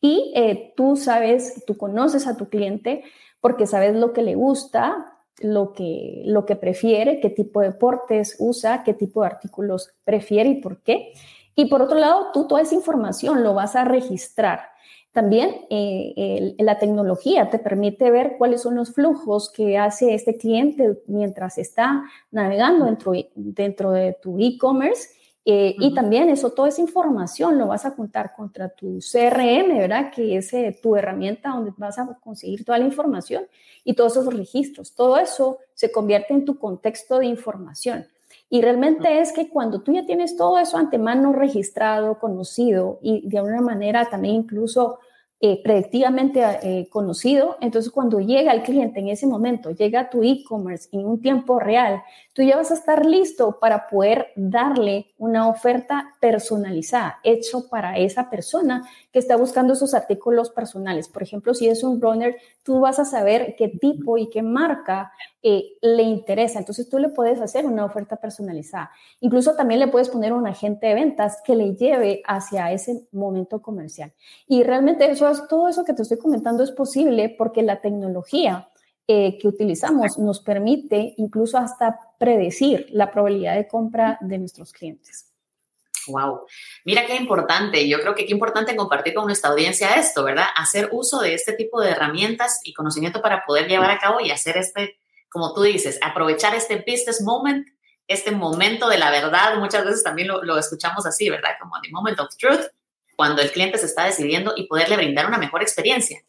y 0.00 0.32
eh, 0.34 0.72
tú 0.76 0.96
sabes, 0.96 1.64
tú 1.66 1.76
conoces 1.76 2.26
a 2.26 2.36
tu 2.36 2.48
cliente 2.48 3.04
porque 3.40 3.66
sabes 3.66 3.94
lo 3.94 4.12
que 4.12 4.22
le 4.22 4.34
gusta, 4.34 5.18
lo 5.40 5.72
que, 5.72 6.22
lo 6.26 6.46
que 6.46 6.56
prefiere, 6.56 7.20
qué 7.20 7.30
tipo 7.30 7.60
de 7.60 7.68
deportes 7.68 8.36
usa, 8.38 8.82
qué 8.84 8.94
tipo 8.94 9.22
de 9.22 9.28
artículos 9.28 9.90
prefiere 10.04 10.50
y 10.50 10.60
por 10.60 10.82
qué. 10.82 11.12
Y 11.54 11.66
por 11.66 11.82
otro 11.82 11.98
lado, 11.98 12.28
tú 12.32 12.46
toda 12.46 12.62
esa 12.62 12.74
información 12.74 13.42
lo 13.42 13.54
vas 13.54 13.76
a 13.76 13.84
registrar. 13.84 14.60
También 15.12 15.66
eh, 15.70 16.54
la 16.58 16.78
tecnología 16.78 17.50
te 17.50 17.58
permite 17.58 18.10
ver 18.10 18.36
cuáles 18.38 18.62
son 18.62 18.76
los 18.76 18.94
flujos 18.94 19.50
que 19.50 19.76
hace 19.76 20.14
este 20.14 20.36
cliente 20.36 21.02
mientras 21.08 21.58
está 21.58 22.04
navegando 22.30 22.84
dentro, 22.84 23.12
dentro 23.34 23.90
de 23.90 24.16
tu 24.22 24.38
e-commerce 24.38 25.08
eh, 25.44 25.74
y 25.78 25.94
también 25.94 26.28
eso, 26.28 26.50
toda 26.50 26.68
esa 26.68 26.82
información 26.82 27.58
lo 27.58 27.68
vas 27.68 27.86
a 27.86 27.92
juntar 27.92 28.34
contra 28.34 28.68
tu 28.68 28.98
CRM, 28.98 29.78
¿verdad? 29.78 30.12
Que 30.12 30.36
es 30.36 30.52
eh, 30.52 30.78
tu 30.82 30.96
herramienta 30.96 31.50
donde 31.50 31.72
vas 31.76 31.98
a 31.98 32.06
conseguir 32.22 32.64
toda 32.64 32.78
la 32.78 32.84
información 32.84 33.44
y 33.82 33.94
todos 33.94 34.16
esos 34.16 34.34
registros. 34.34 34.94
Todo 34.94 35.18
eso 35.18 35.58
se 35.74 35.90
convierte 35.90 36.34
en 36.34 36.44
tu 36.44 36.58
contexto 36.58 37.18
de 37.18 37.26
información. 37.26 38.06
Y 38.50 38.60
realmente 38.62 39.20
es 39.20 39.32
que 39.32 39.48
cuando 39.48 39.80
tú 39.80 39.92
ya 39.92 40.04
tienes 40.04 40.36
todo 40.36 40.58
eso 40.58 40.76
antemano 40.76 41.32
registrado, 41.32 42.18
conocido 42.18 42.98
y 43.00 43.26
de 43.26 43.38
alguna 43.38 43.60
manera 43.60 44.10
también 44.10 44.34
incluso 44.34 44.98
eh, 45.42 45.62
predictivamente 45.62 46.42
eh, 46.62 46.86
conocido, 46.90 47.56
entonces 47.62 47.90
cuando 47.90 48.20
llega 48.20 48.52
el 48.52 48.62
cliente 48.62 49.00
en 49.00 49.08
ese 49.08 49.26
momento, 49.26 49.70
llega 49.70 50.00
a 50.00 50.10
tu 50.10 50.22
e-commerce 50.22 50.90
en 50.92 51.06
un 51.06 51.22
tiempo 51.22 51.58
real, 51.58 52.02
tú 52.34 52.42
ya 52.42 52.56
vas 52.56 52.70
a 52.70 52.74
estar 52.74 53.06
listo 53.06 53.58
para 53.58 53.88
poder 53.88 54.28
darle 54.36 55.06
una 55.16 55.48
oferta 55.48 56.12
personalizada, 56.20 57.20
hecho 57.22 57.70
para 57.70 57.96
esa 57.96 58.28
persona 58.28 58.86
que 59.12 59.18
está 59.18 59.36
buscando 59.36 59.72
esos 59.72 59.94
artículos 59.94 60.50
personales. 60.50 61.08
Por 61.08 61.22
ejemplo, 61.22 61.54
si 61.54 61.68
es 61.68 61.82
un 61.82 62.00
runner, 62.00 62.36
tú 62.62 62.80
vas 62.80 62.98
a 62.98 63.04
saber 63.04 63.54
qué 63.56 63.68
tipo 63.68 64.18
y 64.18 64.28
qué 64.28 64.42
marca 64.42 65.12
eh, 65.42 65.72
le 65.80 66.02
interesa. 66.02 66.58
Entonces 66.58 66.88
tú 66.88 66.98
le 66.98 67.08
puedes 67.08 67.40
hacer 67.40 67.64
una 67.64 67.84
oferta 67.84 68.16
personalizada. 68.16 68.90
Incluso 69.20 69.56
también 69.56 69.80
le 69.80 69.88
puedes 69.88 70.10
poner 70.10 70.32
un 70.32 70.46
agente 70.46 70.86
de 70.86 70.94
ventas 70.94 71.38
que 71.44 71.56
le 71.56 71.74
lleve 71.74 72.22
hacia 72.26 72.70
ese 72.72 73.06
momento 73.10 73.62
comercial. 73.62 74.12
Y 74.46 74.62
realmente 74.62 75.10
eso 75.10 75.29
todo 75.48 75.68
eso 75.68 75.84
que 75.84 75.94
te 75.94 76.02
estoy 76.02 76.18
comentando 76.18 76.62
es 76.62 76.70
posible 76.70 77.34
porque 77.36 77.62
la 77.62 77.80
tecnología 77.80 78.68
eh, 79.06 79.38
que 79.38 79.48
utilizamos 79.48 80.18
nos 80.18 80.40
permite 80.40 81.14
incluso 81.16 81.58
hasta 81.58 81.98
predecir 82.18 82.86
la 82.90 83.10
probabilidad 83.10 83.56
de 83.56 83.66
compra 83.66 84.18
de 84.20 84.38
nuestros 84.38 84.72
clientes. 84.72 85.26
Wow. 86.06 86.46
Mira 86.84 87.06
qué 87.06 87.16
importante. 87.16 87.86
Yo 87.88 88.00
creo 88.00 88.14
que 88.14 88.24
qué 88.24 88.32
importante 88.32 88.74
compartir 88.74 89.14
con 89.14 89.26
nuestra 89.26 89.50
audiencia 89.50 89.94
esto, 89.94 90.24
¿verdad? 90.24 90.46
Hacer 90.56 90.88
uso 90.92 91.20
de 91.20 91.34
este 91.34 91.52
tipo 91.52 91.80
de 91.80 91.90
herramientas 91.90 92.60
y 92.64 92.72
conocimiento 92.72 93.20
para 93.20 93.44
poder 93.44 93.68
llevar 93.68 93.90
a 93.90 93.98
cabo 93.98 94.20
y 94.20 94.30
hacer 94.30 94.56
este 94.56 95.00
como 95.30 95.54
tú 95.54 95.62
dices, 95.62 95.98
aprovechar 96.02 96.54
este 96.54 96.84
business 96.86 97.22
moment, 97.22 97.66
este 98.06 98.32
momento 98.32 98.88
de 98.88 98.98
la 98.98 99.10
verdad, 99.10 99.56
muchas 99.56 99.84
veces 99.84 100.02
también 100.02 100.28
lo, 100.28 100.58
escuchamos 100.58 101.06
así, 101.06 101.30
¿verdad? 101.30 101.50
Como 101.60 101.80
the 101.80 101.90
moment 101.90 102.18
of 102.18 102.36
truth, 102.36 102.66
cuando 103.20 103.42
el 103.42 103.52
cliente 103.52 103.76
se 103.76 103.84
está 103.84 104.06
decidiendo 104.06 104.54
y 104.56 104.66
poderle 104.66 104.96
brindar 104.96 105.26
una 105.26 105.36
mejor 105.36 105.60
experiencia. 105.60 106.22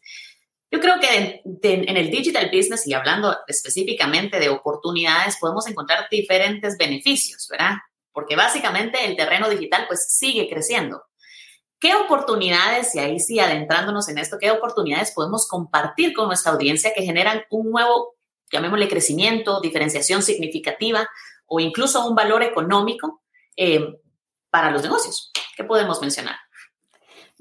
Yo 0.70 0.78
creo 0.78 1.00
que 1.00 1.40
en, 1.62 1.96
el 1.96 2.10
digital 2.10 2.50
business 2.52 2.86
y 2.86 2.92
hablando 2.92 3.34
específicamente 3.46 4.38
de 4.38 4.50
oportunidades, 4.50 5.38
podemos 5.40 5.66
encontrar 5.66 6.06
diferentes 6.10 6.76
beneficios, 6.76 7.48
¿verdad? 7.50 7.76
Porque 8.12 8.36
básicamente 8.36 9.06
el 9.06 9.16
terreno 9.16 9.48
digital 9.48 9.86
pues 9.88 10.06
sigue 10.12 10.50
creciendo. 10.50 11.02
¿Qué 11.80 11.94
oportunidades, 11.94 12.94
y 12.94 12.98
ahí 12.98 13.18
sí 13.20 13.40
adentrándonos 13.40 14.10
en 14.10 14.18
esto, 14.18 14.36
qué 14.38 14.50
oportunidades 14.50 15.12
podemos 15.12 15.48
compartir 15.48 16.12
con 16.12 16.26
nuestra 16.26 16.52
audiencia 16.52 16.92
que 16.94 17.04
generan 17.04 17.42
un 17.48 17.70
nuevo 17.70 18.16
llamémosle 18.52 18.86
crecimiento, 18.86 19.62
diferenciación 19.62 20.22
significativa 20.22 21.08
o 21.46 21.58
incluso 21.58 22.06
un 22.06 22.14
valor 22.14 22.42
económico 22.42 23.22
eh, 23.56 23.98
para 24.50 24.70
los 24.70 24.82
negocios. 24.82 25.32
¿Qué 25.56 25.64
podemos 25.64 26.02
mencionar? 26.02 26.36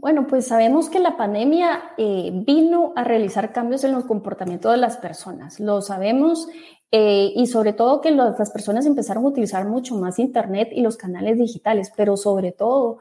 Bueno, 0.01 0.25
pues 0.25 0.47
sabemos 0.47 0.89
que 0.89 0.97
la 0.97 1.15
pandemia 1.15 1.93
eh, 1.95 2.31
vino 2.33 2.91
a 2.95 3.03
realizar 3.03 3.53
cambios 3.53 3.83
en 3.83 3.91
los 3.91 4.05
comportamientos 4.05 4.71
de 4.71 4.79
las 4.79 4.97
personas. 4.97 5.59
Lo 5.59 5.83
sabemos 5.83 6.47
eh, 6.91 7.31
y 7.35 7.45
sobre 7.45 7.73
todo 7.73 8.01
que 8.01 8.09
las 8.09 8.49
personas 8.49 8.87
empezaron 8.87 9.23
a 9.25 9.27
utilizar 9.27 9.67
mucho 9.67 9.95
más 9.95 10.17
Internet 10.17 10.69
y 10.71 10.81
los 10.81 10.97
canales 10.97 11.37
digitales, 11.37 11.91
pero 11.95 12.17
sobre 12.17 12.51
todo 12.51 12.97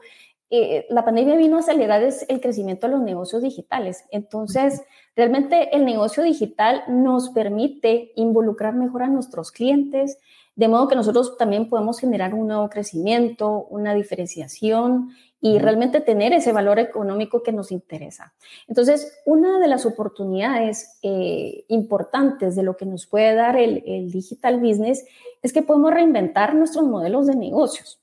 eh, 0.51 0.85
la 0.91 1.03
pandemia 1.03 1.35
vino 1.37 1.57
a 1.57 1.61
acelerar 1.61 2.03
el 2.03 2.39
crecimiento 2.39 2.85
de 2.85 2.93
los 2.93 3.01
negocios 3.01 3.41
digitales. 3.41 4.03
Entonces, 4.11 4.83
realmente 5.15 5.75
el 5.75 5.85
negocio 5.85 6.21
digital 6.21 6.83
nos 6.87 7.29
permite 7.29 8.11
involucrar 8.15 8.75
mejor 8.75 9.01
a 9.01 9.07
nuestros 9.07 9.51
clientes, 9.51 10.19
de 10.55 10.67
modo 10.67 10.87
que 10.87 10.95
nosotros 10.95 11.35
también 11.35 11.67
podemos 11.67 11.97
generar 11.97 12.35
un 12.35 12.45
nuevo 12.45 12.69
crecimiento, 12.69 13.65
una 13.71 13.95
diferenciación 13.95 15.09
y 15.41 15.57
realmente 15.57 16.01
tener 16.01 16.33
ese 16.33 16.53
valor 16.53 16.77
económico 16.77 17.41
que 17.41 17.51
nos 17.51 17.71
interesa. 17.71 18.33
Entonces, 18.67 19.21
una 19.25 19.59
de 19.59 19.67
las 19.67 19.87
oportunidades 19.87 20.99
eh, 21.01 21.65
importantes 21.67 22.55
de 22.55 22.61
lo 22.61 22.77
que 22.77 22.85
nos 22.85 23.07
puede 23.07 23.33
dar 23.33 23.57
el, 23.57 23.83
el, 23.87 24.11
digital 24.11 24.59
business 24.59 25.03
es 25.41 25.51
que 25.51 25.63
podemos 25.63 25.91
reinventar 25.91 26.53
nuestros 26.53 26.85
modelos 26.85 27.25
de 27.25 27.35
negocios. 27.35 27.99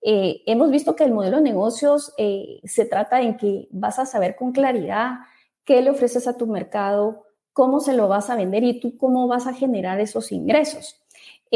Eh, 0.00 0.42
hemos 0.46 0.70
visto 0.70 0.96
que 0.96 1.04
el 1.04 1.12
modelo 1.12 1.36
de 1.36 1.42
negocios 1.42 2.14
eh, 2.16 2.60
se 2.64 2.86
trata 2.86 3.20
en 3.20 3.36
que 3.36 3.68
vas 3.70 3.98
a 3.98 4.06
saber 4.06 4.36
con 4.36 4.52
claridad 4.52 5.18
qué 5.64 5.82
le 5.82 5.90
ofreces 5.90 6.26
a 6.26 6.36
tu 6.36 6.46
mercado, 6.46 7.24
cómo 7.52 7.80
se 7.80 7.92
lo 7.92 8.08
vas 8.08 8.30
a 8.30 8.36
vender 8.36 8.64
y 8.64 8.80
tú 8.80 8.96
cómo 8.96 9.28
vas 9.28 9.46
a 9.46 9.54
generar 9.54 10.00
esos 10.00 10.32
ingresos. 10.32 11.03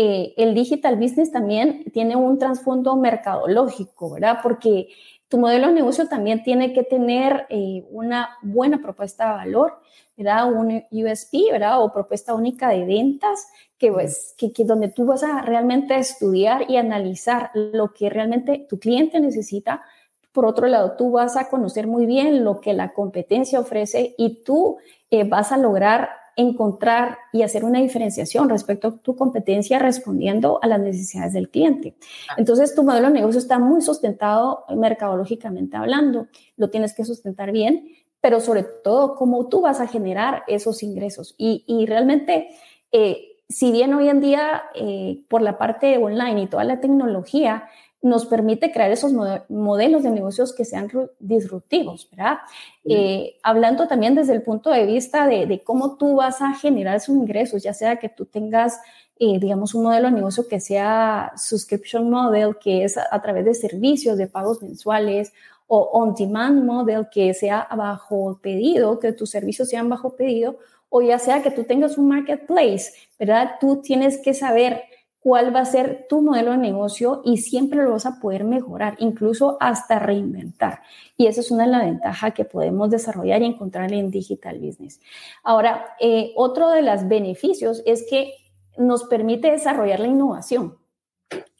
Eh, 0.00 0.32
el 0.36 0.54
digital 0.54 0.94
business 0.94 1.32
también 1.32 1.82
tiene 1.92 2.14
un 2.14 2.38
trasfondo 2.38 2.94
mercadológico, 2.94 4.12
¿verdad? 4.12 4.38
Porque 4.44 4.90
tu 5.26 5.38
modelo 5.38 5.66
de 5.66 5.72
negocio 5.72 6.06
también 6.06 6.44
tiene 6.44 6.72
que 6.72 6.84
tener 6.84 7.46
eh, 7.48 7.84
una 7.90 8.28
buena 8.42 8.80
propuesta 8.80 9.24
de 9.24 9.32
valor, 9.32 9.80
¿verdad? 10.16 10.52
Un 10.52 10.84
USP, 10.92 11.50
¿verdad? 11.50 11.82
O 11.82 11.92
propuesta 11.92 12.32
única 12.32 12.68
de 12.68 12.84
ventas, 12.84 13.48
que, 13.76 13.90
pues, 13.90 14.36
que, 14.38 14.52
que 14.52 14.62
donde 14.62 14.86
tú 14.86 15.04
vas 15.04 15.24
a 15.24 15.42
realmente 15.42 15.96
estudiar 15.96 16.70
y 16.70 16.76
analizar 16.76 17.50
lo 17.54 17.92
que 17.92 18.08
realmente 18.08 18.68
tu 18.68 18.78
cliente 18.78 19.18
necesita. 19.18 19.82
Por 20.30 20.46
otro 20.46 20.68
lado, 20.68 20.92
tú 20.96 21.10
vas 21.10 21.36
a 21.36 21.48
conocer 21.48 21.88
muy 21.88 22.06
bien 22.06 22.44
lo 22.44 22.60
que 22.60 22.72
la 22.72 22.92
competencia 22.92 23.58
ofrece 23.58 24.14
y 24.16 24.44
tú 24.44 24.76
eh, 25.10 25.24
vas 25.24 25.50
a 25.50 25.56
lograr 25.56 26.10
encontrar 26.38 27.18
y 27.32 27.42
hacer 27.42 27.64
una 27.64 27.80
diferenciación 27.80 28.48
respecto 28.48 28.88
a 28.88 28.96
tu 28.96 29.16
competencia 29.16 29.80
respondiendo 29.80 30.60
a 30.62 30.68
las 30.68 30.78
necesidades 30.78 31.32
del 31.32 31.50
cliente. 31.50 31.96
Entonces, 32.36 32.76
tu 32.76 32.84
modelo 32.84 33.08
de 33.08 33.14
negocio 33.14 33.40
está 33.40 33.58
muy 33.58 33.82
sustentado 33.82 34.64
mercadológicamente 34.76 35.76
hablando, 35.76 36.28
lo 36.56 36.70
tienes 36.70 36.94
que 36.94 37.04
sustentar 37.04 37.50
bien, 37.50 37.88
pero 38.20 38.40
sobre 38.40 38.62
todo 38.62 39.16
cómo 39.16 39.48
tú 39.48 39.60
vas 39.60 39.80
a 39.80 39.88
generar 39.88 40.44
esos 40.46 40.84
ingresos. 40.84 41.34
Y, 41.36 41.86
realmente, 41.86 42.50
eh, 42.92 43.36
si 43.48 43.72
bien 43.72 43.92
hoy 43.94 44.08
en 44.08 44.20
día, 44.20 44.62
eh, 44.76 45.24
por 45.28 45.42
la 45.42 45.58
parte 45.58 45.98
online 45.98 46.42
y 46.42 46.46
toda 46.46 46.62
la 46.62 46.80
tecnología, 46.80 47.68
nos 48.00 48.26
permite 48.26 48.70
crear 48.70 48.90
esos 48.90 49.12
modelos 49.48 50.04
de 50.04 50.10
negocios 50.10 50.52
que 50.54 50.64
sean 50.64 50.88
disruptivos, 51.18 52.08
¿verdad? 52.10 52.38
Eh, 52.84 53.36
hablando 53.42 53.88
también 53.88 54.14
desde 54.14 54.34
el 54.34 54.42
punto 54.42 54.70
de 54.70 54.86
vista 54.86 55.26
de, 55.26 55.62
cómo 55.64 55.96
tú 55.96 56.16
vas 56.16 56.40
a 56.40 56.54
generar 56.54 56.96
esos 56.96 57.16
ingresos, 57.16 57.62
ya 57.62 57.74
sea 57.74 57.96
que 57.96 58.08
tú 58.08 58.24
tengas, 58.24 58.80
eh, 59.18 59.38
digamos, 59.40 59.74
un 59.74 59.82
modelo 59.82 60.08
de 60.08 60.14
negocio 60.14 60.46
que 60.46 60.60
sea 60.60 61.32
subscription 61.36 62.08
model, 62.08 62.56
que 62.60 62.84
es 62.84 62.96
a, 62.96 63.20
través 63.20 63.44
de 63.44 63.54
servicios, 63.54 64.16
de 64.16 64.28
pagos 64.28 64.62
mensuales, 64.62 65.32
o 65.66 65.80
on-demand 65.92 66.64
model, 66.64 67.08
que 67.10 67.34
sea 67.34 67.66
bajo 67.76 68.38
pedido, 68.40 69.00
que 69.00 69.12
tus 69.12 69.30
servicios 69.30 69.68
sean 69.68 69.88
bajo 69.88 70.14
pedido, 70.14 70.58
o 70.88 71.02
ya 71.02 71.18
sea 71.18 71.42
que 71.42 71.50
tú 71.50 71.64
tengas 71.64 71.98
un 71.98 72.08
marketplace, 72.08 72.92
¿verdad? 73.18 73.56
Tú 73.60 73.82
tienes 73.82 74.18
que 74.18 74.32
saber 74.34 74.84
cuál 75.20 75.54
va 75.54 75.60
a 75.60 75.64
ser 75.64 76.06
tu 76.08 76.22
modelo 76.22 76.52
de 76.52 76.58
negocio 76.58 77.22
y 77.24 77.38
siempre 77.38 77.82
lo 77.82 77.92
vas 77.92 78.06
a 78.06 78.20
poder 78.20 78.44
mejorar, 78.44 78.94
incluso 78.98 79.56
hasta 79.60 79.98
reinventar. 79.98 80.82
Y 81.16 81.26
esa 81.26 81.40
es 81.40 81.50
una 81.50 81.64
de 81.64 81.72
las 81.72 81.84
ventajas 81.84 82.32
que 82.34 82.44
podemos 82.44 82.90
desarrollar 82.90 83.42
y 83.42 83.46
encontrar 83.46 83.92
en 83.92 84.10
Digital 84.10 84.58
Business. 84.58 85.00
Ahora, 85.42 85.96
eh, 86.00 86.32
otro 86.36 86.70
de 86.70 86.82
los 86.82 87.08
beneficios 87.08 87.82
es 87.84 88.06
que 88.08 88.32
nos 88.76 89.04
permite 89.04 89.50
desarrollar 89.50 90.00
la 90.00 90.06
innovación. 90.06 90.78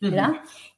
¿verdad? 0.00 0.30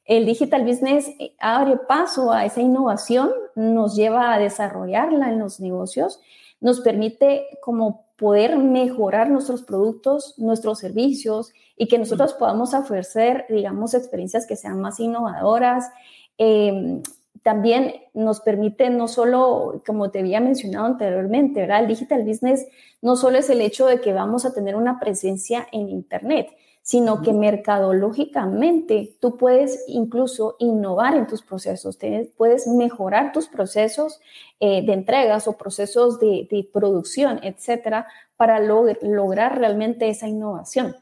El 0.05 0.25
digital 0.25 0.65
business 0.65 1.07
eh, 1.19 1.35
abre 1.39 1.77
paso 1.77 2.31
a 2.31 2.45
esa 2.45 2.61
innovación, 2.61 3.31
nos 3.55 3.95
lleva 3.95 4.33
a 4.33 4.39
desarrollarla 4.39 5.29
en 5.29 5.39
los 5.39 5.59
negocios, 5.59 6.19
nos 6.61 6.79
permite 6.81 7.47
como 7.61 8.05
poder 8.15 8.57
mejorar 8.57 9.29
nuestros 9.31 9.63
productos, 9.63 10.35
nuestros 10.37 10.79
servicios 10.79 11.51
y 11.75 11.87
que 11.87 11.97
nosotros 11.97 12.33
podamos 12.33 12.75
ofrecer, 12.75 13.45
digamos, 13.49 13.95
experiencias 13.95 14.45
que 14.45 14.55
sean 14.55 14.79
más 14.79 14.99
innovadoras. 14.99 15.89
Em, 16.37 17.01
también 17.41 17.95
nos 18.13 18.39
permite 18.39 18.91
no 18.91 19.07
solo, 19.07 19.81
como 19.85 20.11
te 20.11 20.19
había 20.19 20.39
mencionado 20.39 20.85
anteriormente, 20.85 21.61
¿verdad? 21.61 21.81
El 21.81 21.87
digital 21.87 22.23
business 22.23 22.67
no 23.01 23.15
solo 23.15 23.39
es 23.39 23.49
el 23.49 23.61
hecho 23.61 23.87
de 23.87 23.99
que 23.99 24.13
vamos 24.13 24.45
a 24.45 24.53
tener 24.53 24.75
una 24.75 24.99
presencia 24.99 25.67
en 25.71 25.89
Internet, 25.89 26.55
sino 26.81 27.21
que 27.21 27.31
mercadológicamente 27.31 29.15
tú 29.19 29.37
puedes 29.37 29.83
incluso 29.87 30.55
innovar 30.59 31.15
en 31.15 31.27
tus 31.27 31.43
procesos, 31.43 31.97
puedes 32.35 32.67
mejorar 32.67 33.31
tus 33.31 33.47
procesos 33.47 34.19
eh, 34.59 34.83
de 34.85 34.93
entregas 34.93 35.47
o 35.47 35.57
procesos 35.57 36.19
de, 36.19 36.67
producción, 36.73 37.39
etcétera, 37.43 38.07
para 38.35 38.59
lograr 38.59 39.59
realmente 39.59 40.09
esa 40.09 40.27
innovación. 40.27 40.95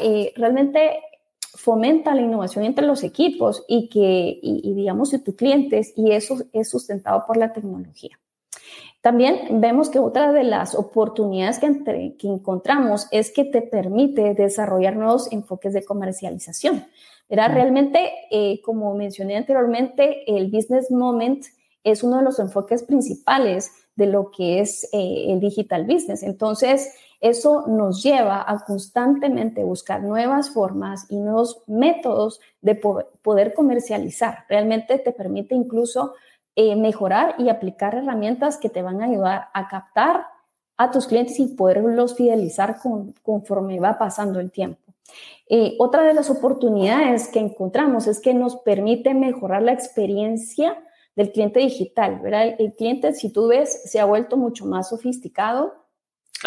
Eh, 0.00 0.32
realmente 0.34 1.00
fomenta 1.54 2.14
la 2.14 2.22
innovación 2.22 2.64
entre 2.64 2.86
los 2.86 3.04
equipos 3.04 3.64
y 3.68 3.88
que, 3.88 4.38
y, 4.42 4.72
digamos, 4.74 5.10
de 5.10 5.18
tus 5.18 5.34
clientes, 5.34 5.92
y 5.96 6.12
eso 6.12 6.38
es 6.52 6.70
sustentado 6.70 7.24
por 7.26 7.36
la 7.36 7.52
tecnología. 7.52 8.18
También 9.02 9.60
vemos 9.60 9.90
que 9.90 9.98
otra 9.98 10.32
de 10.32 10.44
las 10.44 10.76
oportunidades 10.76 11.58
que, 11.58 12.14
que, 12.16 12.28
encontramos 12.28 13.08
es 13.10 13.32
que 13.32 13.44
te 13.44 13.60
permite 13.60 14.32
desarrollar 14.34 14.96
nuevos 14.96 15.30
enfoques 15.32 15.74
de 15.74 15.84
comercialización. 15.84 16.86
Era 17.28 17.48
Realmente, 17.48 18.12
eh, 18.30 18.62
como 18.62 18.94
mencioné 18.94 19.36
anteriormente, 19.36 20.22
el 20.26 20.50
Business 20.50 20.90
Moment 20.90 21.44
es 21.82 22.04
uno 22.04 22.18
de 22.18 22.22
los 22.22 22.38
enfoques 22.38 22.84
principales 22.84 23.72
de 23.96 24.06
lo 24.06 24.30
que 24.30 24.60
es 24.60 24.84
eh, 24.92 25.26
el 25.28 25.40
digital 25.40 25.84
business. 25.84 26.22
Entonces, 26.22 26.94
eso 27.20 27.66
nos 27.66 28.02
lleva 28.02 28.44
a 28.46 28.64
constantemente 28.64 29.64
buscar 29.64 30.02
nuevas 30.02 30.50
formas 30.50 31.06
y 31.08 31.16
nuevos 31.16 31.62
métodos 31.66 32.40
de 32.60 32.74
poder 32.74 33.54
comercializar. 33.54 34.44
Realmente 34.48 34.98
te 34.98 35.12
permite 35.12 35.54
incluso 35.54 36.14
eh, 36.56 36.76
mejorar 36.76 37.34
y 37.38 37.48
aplicar 37.48 37.94
herramientas 37.94 38.58
que 38.58 38.68
te 38.68 38.82
van 38.82 39.00
a 39.00 39.06
ayudar 39.06 39.48
a 39.54 39.68
captar 39.68 40.26
a 40.76 40.90
tus 40.90 41.06
clientes 41.06 41.38
y 41.38 41.48
poderlos 41.48 42.14
fidelizar 42.16 42.76
conforme 43.22 43.80
va 43.80 43.98
pasando 43.98 44.40
el 44.40 44.50
tiempo. 44.50 44.80
Eh, 45.48 45.76
otra 45.78 46.02
de 46.02 46.14
las 46.14 46.30
oportunidades 46.30 47.28
que 47.28 47.38
encontramos 47.38 48.06
es 48.06 48.20
que 48.20 48.34
nos 48.34 48.56
permite 48.56 49.14
mejorar 49.14 49.62
la 49.62 49.72
experiencia 49.72 50.82
del 51.14 51.30
cliente 51.30 51.60
digital, 51.60 52.20
¿verdad? 52.20 52.54
El, 52.58 52.74
cliente, 52.74 53.12
si 53.12 53.30
tú 53.30 53.48
ves, 53.48 53.82
se 53.84 54.00
ha 54.00 54.04
vuelto 54.04 54.36
mucho 54.36 54.64
más 54.64 54.88
sofisticado, 54.88 55.74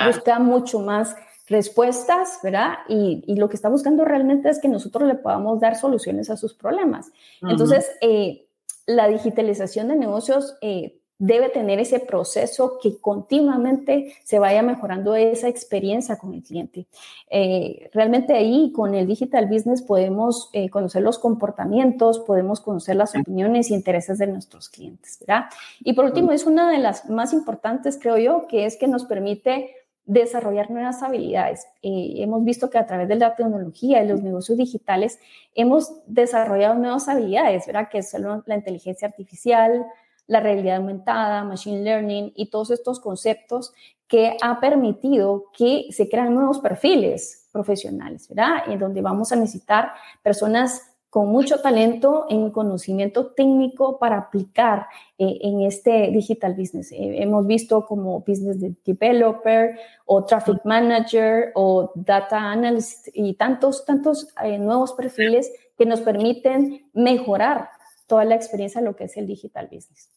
busca 0.06 0.40
mucho 0.40 0.80
más 0.80 1.16
respuestas, 1.48 2.40
¿verdad? 2.42 2.74
Y, 2.90 3.36
lo 3.36 3.48
que 3.48 3.56
está 3.56 3.70
buscando 3.70 4.06
realmente 4.06 4.50
es 4.50 4.60
que 4.60 4.68
nosotros 4.68 5.08
le 5.08 5.16
podamos 5.16 5.60
dar 5.60 5.76
soluciones 5.76 6.32
a 6.32 6.38
sus 6.38 6.56
problemas. 6.56 7.12
Entonces, 7.42 7.92
eh, 8.02 8.45
la 8.86 9.08
digitalización 9.08 9.88
de 9.88 9.96
negocios 9.96 10.58
eh, 10.62 11.00
debe 11.18 11.50
tener 11.50 11.80
ese 11.80 12.00
proceso 12.00 12.77
que 12.82 13.00
continuamente 13.00 14.13
se 14.24 14.38
vaya 14.38 14.62
mejorando 14.62 15.15
esa 15.15 15.48
experiencia 15.48 16.18
con 16.18 16.34
el 16.34 16.44
cliente. 16.44 16.88
Eh, 17.29 17.90
realmente 17.94 18.33
ahí 18.33 18.72
con 18.74 18.96
el 18.96 19.07
digital 19.07 19.48
business 19.48 19.81
podemos 19.81 20.50
eh, 20.51 20.70
conocer 20.70 21.03
los 21.03 21.18
comportamientos, 21.18 22.20
podemos 22.20 22.60
conocer 22.60 22.98
las 22.98 23.16
opiniones 23.16 23.72
y 23.72 23.75
intereses 23.75 24.18
de 24.18 24.27
nuestros 24.27 24.68
clientes, 24.68 25.18
¿verdad? 25.22 25.46
Y 25.79 25.94
por 25.94 26.05
último, 26.05 26.33
es 26.33 26.46
una 26.46 26.70
de 26.70 26.79
las 26.79 27.10
más 27.10 27.31
importantes, 27.31 27.98
creo 28.01 28.18
yo, 28.18 28.48
que 28.48 28.66
es 28.66 28.75
que 28.75 28.88
nos 28.88 29.05
permite 29.05 29.74
desarrollar 30.05 30.70
nuevas 30.70 31.01
habilidades. 31.01 31.68
Eh, 31.81 32.15
hemos 32.18 32.44
visto 32.44 32.70
que 32.70 32.77
a 32.77 32.85
través 32.85 33.07
de 33.07 33.15
la 33.15 33.35
tecnología 33.35 34.03
y 34.03 34.07
los 34.07 34.22
negocios 34.22 34.57
digitales 34.57 35.20
hemos 35.55 35.94
desarrollado 36.05 36.75
nuevas 36.75 37.07
habilidades, 37.07 37.65
¿verdad? 37.65 37.89
Que 37.89 38.03
son 38.03 38.44
la 38.46 38.55
inteligencia 38.55 39.07
artificial, 39.07 39.85
la 40.27 40.39
realidad 40.39 40.77
aumentada, 40.77 41.44
machine 41.44 41.83
learning 41.83 42.33
y 42.35 42.50
todos 42.50 42.72
estos 42.72 43.00
conceptos 43.00 43.74
que 44.07 44.37
ha 44.41 44.59
permitido 44.59 45.46
que 45.57 45.87
se 45.91 46.07
crean 46.09 46.33
nuevos 46.33 46.59
perfiles 46.59 47.48
profesionales, 47.51 48.27
¿verdad? 48.29 48.63
En 48.68 48.79
donde 48.79 49.01
vamos 49.01 49.31
a 49.31 49.35
necesitar 49.35 49.94
personas 50.22 50.95
con 51.16 51.30
mucho 51.30 51.62
talento 51.62 52.25
en 52.30 52.51
conocimiento 52.51 53.28
técnico 53.28 53.98
para 54.00 54.18
aplicar 54.18 54.88
eh, 55.18 55.38
en 55.44 55.62
este 55.62 56.10
digital 56.12 56.56
business. 56.56 56.92
Eh, 56.92 57.24
hemos 57.24 57.48
visto 57.48 57.86
como 57.86 58.20
business 58.20 58.58
developer 58.84 59.80
o 60.08 60.25
traffic 60.25 60.58
manager 60.66 61.54
o 61.56 61.94
data 61.96 62.38
analyst 62.38 63.08
y 63.14 63.34
tantos, 63.36 63.86
tantos 63.86 64.28
eh, 64.44 64.58
nuevos 64.58 64.92
perfiles 64.92 65.50
que 65.78 65.86
nos 65.86 66.01
permiten 66.01 66.90
mejorar 66.92 67.70
toda 68.08 68.25
la 68.25 68.36
experiencia 68.36 68.82
de 68.82 68.88
lo 68.88 68.98
que 68.98 69.06
es 69.06 69.16
el 69.16 69.25
digital 69.25 69.70
business. 69.72 70.10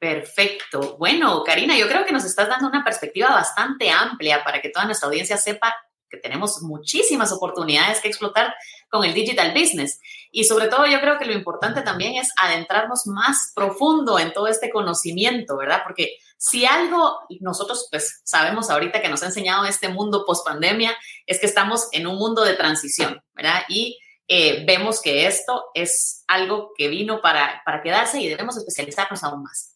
Perfecto. 0.00 0.96
Bueno, 0.98 1.44
Karina, 1.44 1.78
yo 1.78 1.86
creo 1.86 2.04
que 2.04 2.12
nos 2.12 2.24
estás 2.24 2.48
dando 2.48 2.66
una 2.66 2.82
perspectiva 2.82 3.28
bastante 3.28 3.88
amplia 3.88 4.42
para 4.42 4.60
que 4.60 4.70
toda 4.70 4.84
nuestra 4.84 5.06
audiencia 5.06 5.36
sepa 5.36 5.72
que 6.12 6.18
tenemos 6.18 6.60
muchísimas 6.60 7.32
oportunidades 7.32 8.00
que 8.00 8.08
explotar 8.08 8.54
con 8.90 9.02
el 9.02 9.14
digital 9.14 9.54
business. 9.54 9.98
Y 10.30 10.44
sobre 10.44 10.68
todo 10.68 10.86
yo 10.86 11.00
creo 11.00 11.18
que 11.18 11.24
lo 11.24 11.32
importante 11.32 11.80
también 11.80 12.16
es 12.16 12.30
adentrarnos 12.36 13.06
más 13.06 13.52
profundo 13.54 14.18
en 14.18 14.32
todo 14.34 14.46
este 14.46 14.70
conocimiento, 14.70 15.56
¿verdad? 15.56 15.80
Porque 15.82 16.18
si 16.36 16.66
algo 16.66 17.20
nosotros 17.40 17.88
pues 17.90 18.20
sabemos 18.24 18.68
ahorita 18.68 19.00
que 19.00 19.08
nos 19.08 19.22
ha 19.22 19.26
enseñado 19.26 19.64
este 19.64 19.88
mundo 19.88 20.24
post 20.26 20.46
pandemia 20.46 20.94
es 21.26 21.40
que 21.40 21.46
estamos 21.46 21.88
en 21.92 22.06
un 22.06 22.16
mundo 22.16 22.44
de 22.44 22.54
transición, 22.54 23.22
¿verdad? 23.32 23.62
Y 23.68 23.98
eh, 24.28 24.64
vemos 24.66 25.00
que 25.00 25.26
esto 25.26 25.64
es 25.72 26.24
algo 26.28 26.72
que 26.76 26.88
vino 26.88 27.22
para, 27.22 27.62
para 27.64 27.82
quedarse 27.82 28.20
y 28.20 28.28
debemos 28.28 28.58
especializarnos 28.58 29.24
aún 29.24 29.42
más. 29.42 29.74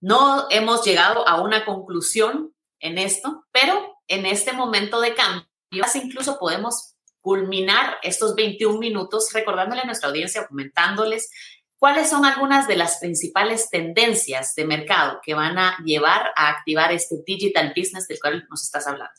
No 0.00 0.46
hemos 0.50 0.84
llegado 0.84 1.28
a 1.28 1.42
una 1.42 1.66
conclusión 1.66 2.54
en 2.80 2.96
esto, 2.96 3.44
pero 3.52 3.98
en 4.08 4.24
este 4.24 4.52
momento 4.52 5.00
de 5.00 5.14
cambio 5.14 5.55
incluso 5.70 6.38
podemos 6.38 6.94
culminar 7.20 7.96
estos 8.02 8.34
21 8.36 8.78
minutos 8.78 9.30
recordándole 9.32 9.80
a 9.80 9.84
nuestra 9.84 10.08
audiencia, 10.08 10.46
comentándoles 10.46 11.30
cuáles 11.78 12.08
son 12.08 12.24
algunas 12.24 12.68
de 12.68 12.76
las 12.76 12.98
principales 12.98 13.68
tendencias 13.70 14.54
de 14.54 14.64
mercado 14.64 15.18
que 15.24 15.34
van 15.34 15.58
a 15.58 15.76
llevar 15.84 16.32
a 16.36 16.50
activar 16.50 16.92
este 16.92 17.16
digital 17.26 17.72
business 17.76 18.06
del 18.08 18.20
cual 18.20 18.46
nos 18.48 18.62
estás 18.62 18.86
hablando. 18.86 19.14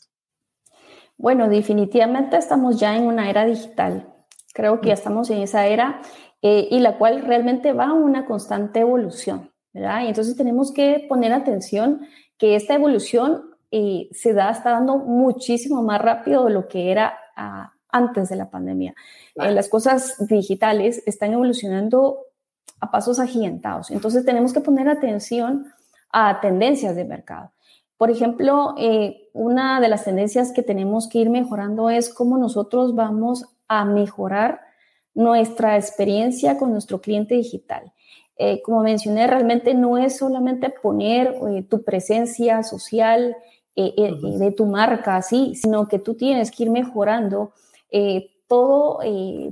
Bueno, 1.16 1.48
definitivamente 1.48 2.36
estamos 2.36 2.78
ya 2.78 2.96
en 2.96 3.02
una 3.02 3.28
era 3.28 3.44
digital. 3.44 4.08
Creo 4.54 4.80
que 4.80 4.88
ya 4.88 4.94
estamos 4.94 5.30
en 5.30 5.42
esa 5.42 5.66
era 5.66 6.00
eh, 6.42 6.68
y 6.70 6.80
la 6.80 6.96
cual 6.96 7.22
realmente 7.22 7.72
va 7.72 7.88
a 7.88 7.92
una 7.92 8.24
constante 8.24 8.80
evolución, 8.80 9.52
¿verdad? 9.72 10.02
Y 10.04 10.08
entonces 10.08 10.36
tenemos 10.36 10.72
que 10.72 11.04
poner 11.08 11.32
atención 11.32 12.06
que 12.38 12.54
esta 12.54 12.74
evolución 12.74 13.47
y 13.70 14.08
se 14.12 14.32
da, 14.32 14.50
está 14.50 14.70
dando 14.70 14.98
muchísimo 14.98 15.82
más 15.82 16.00
rápido 16.00 16.44
de 16.44 16.52
lo 16.52 16.68
que 16.68 16.90
era 16.90 17.18
ah, 17.36 17.72
antes 17.90 18.28
de 18.28 18.36
la 18.36 18.50
pandemia. 18.50 18.94
Eh, 19.34 19.52
las 19.52 19.68
cosas 19.68 20.16
digitales 20.26 21.02
están 21.06 21.32
evolucionando 21.32 22.26
a 22.80 22.90
pasos 22.90 23.18
agigantados. 23.18 23.90
Entonces 23.90 24.24
tenemos 24.24 24.52
que 24.52 24.60
poner 24.60 24.88
atención 24.88 25.66
a 26.10 26.40
tendencias 26.40 26.94
de 26.96 27.04
mercado. 27.04 27.52
Por 27.96 28.10
ejemplo, 28.10 28.74
eh, 28.78 29.28
una 29.32 29.80
de 29.80 29.88
las 29.88 30.04
tendencias 30.04 30.52
que 30.52 30.62
tenemos 30.62 31.08
que 31.08 31.18
ir 31.18 31.30
mejorando 31.30 31.90
es 31.90 32.12
cómo 32.14 32.38
nosotros 32.38 32.94
vamos 32.94 33.44
a 33.66 33.84
mejorar 33.84 34.60
nuestra 35.14 35.76
experiencia 35.76 36.56
con 36.58 36.70
nuestro 36.70 37.00
cliente 37.00 37.34
digital. 37.34 37.92
Eh, 38.36 38.62
como 38.62 38.82
mencioné, 38.82 39.26
realmente 39.26 39.74
no 39.74 39.98
es 39.98 40.16
solamente 40.16 40.70
poner 40.70 41.40
tu 41.68 41.82
presencia 41.82 42.62
social 42.62 43.36
eh, 43.80 43.94
eh, 43.96 44.12
de 44.20 44.50
tu 44.50 44.66
marca, 44.66 45.22
sí, 45.22 45.54
sino 45.54 45.86
que 45.86 46.00
tú 46.00 46.14
tienes 46.14 46.50
que 46.50 46.64
ir 46.64 46.70
mejorando 46.70 47.52
eh, 47.92 48.28
todo, 48.48 48.98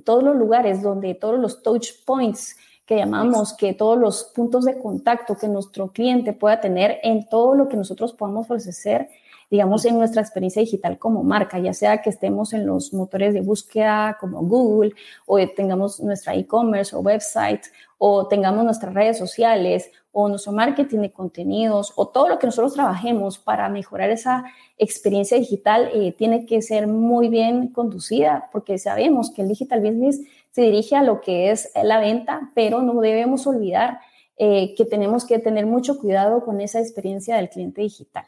todos 0.05 0.25
los 0.25 0.35
lugares 0.35 0.83
donde 0.83 1.15
todos 1.15 1.39
los 1.39 1.63
touch 1.63 1.91
points 2.05 2.57
que 2.85 2.97
llamamos 2.97 3.55
que 3.55 3.73
todos 3.73 3.97
los 3.97 4.25
puntos 4.35 4.65
de 4.65 4.81
contacto 4.81 5.37
que 5.37 5.47
nuestro 5.47 5.93
cliente 5.93 6.33
pueda 6.33 6.61
tener 6.61 6.99
en 7.05 7.29
todo 7.29 7.55
lo 7.55 7.69
que 7.69 7.77
nosotros 7.77 8.15
podamos 8.15 8.47
ofrecer 8.47 9.09
digamos, 9.51 9.85
en 9.85 9.97
nuestra 9.97 10.23
experiencia 10.23 10.61
digital 10.61 10.99
como 10.99 11.23
marca, 11.23 11.59
ya 11.59 11.73
sea 11.73 12.03
que 12.03 12.11
estemos 12.11 12.53
en 12.53 12.67
los 12.67 12.93
motores 12.93 13.33
de 13.33 13.41
búsqueda 13.41 14.17
como 14.21 14.43
Google 14.43 14.93
o 15.25 15.39
tengamos 15.49 16.01
nuestra 16.01 16.35
e-commerce 16.35 16.97
o 16.97 17.01
website 17.01 17.63
o 17.99 18.27
tengamos 18.27 18.65
nuestras 18.65 18.93
redes 18.93 19.19
sociales 19.19 19.91
o 20.19 20.31
nuestro 20.31 20.51
marketing 20.53 21.01
de 21.01 21.13
contenidos 21.13 21.93
o 21.95 22.09
todo 22.09 22.31
lo 22.31 22.39
que 22.39 22.47
nosotros 22.47 22.73
trabajemos 22.73 23.39
para 23.39 23.69
mejorar 23.69 24.09
esa 24.09 24.45
experiencia 24.79 25.37
digital 25.37 25.91
eh, 25.93 26.13
tiene 26.13 26.47
que 26.47 26.63
ser 26.63 26.87
muy 26.87 27.29
bien 27.29 27.69
conducida 27.69 28.49
porque 28.51 28.79
sabemos 28.79 29.31
que 29.31 29.43
el 29.43 29.49
digital 29.49 29.83
business 29.83 30.23
se 30.53 30.63
dirige 30.63 30.97
a 30.97 31.03
lo 31.03 31.21
que 31.21 31.51
es 31.51 31.71
la 31.83 32.01
venta, 32.01 32.51
pero 32.55 32.81
no 32.81 32.99
debemos 33.03 33.47
olvidar 33.47 34.01
eh, 34.39 34.75
que 34.75 34.87
tenemos 34.87 35.27
que 35.27 35.39
tener 35.39 35.67
mucho 35.67 35.99
cuidado 35.99 36.47
con 36.47 36.63
esa 36.63 36.81
experiencia 36.81 37.37
del 37.37 37.51
cliente 37.51 37.83
digital. 37.83 38.25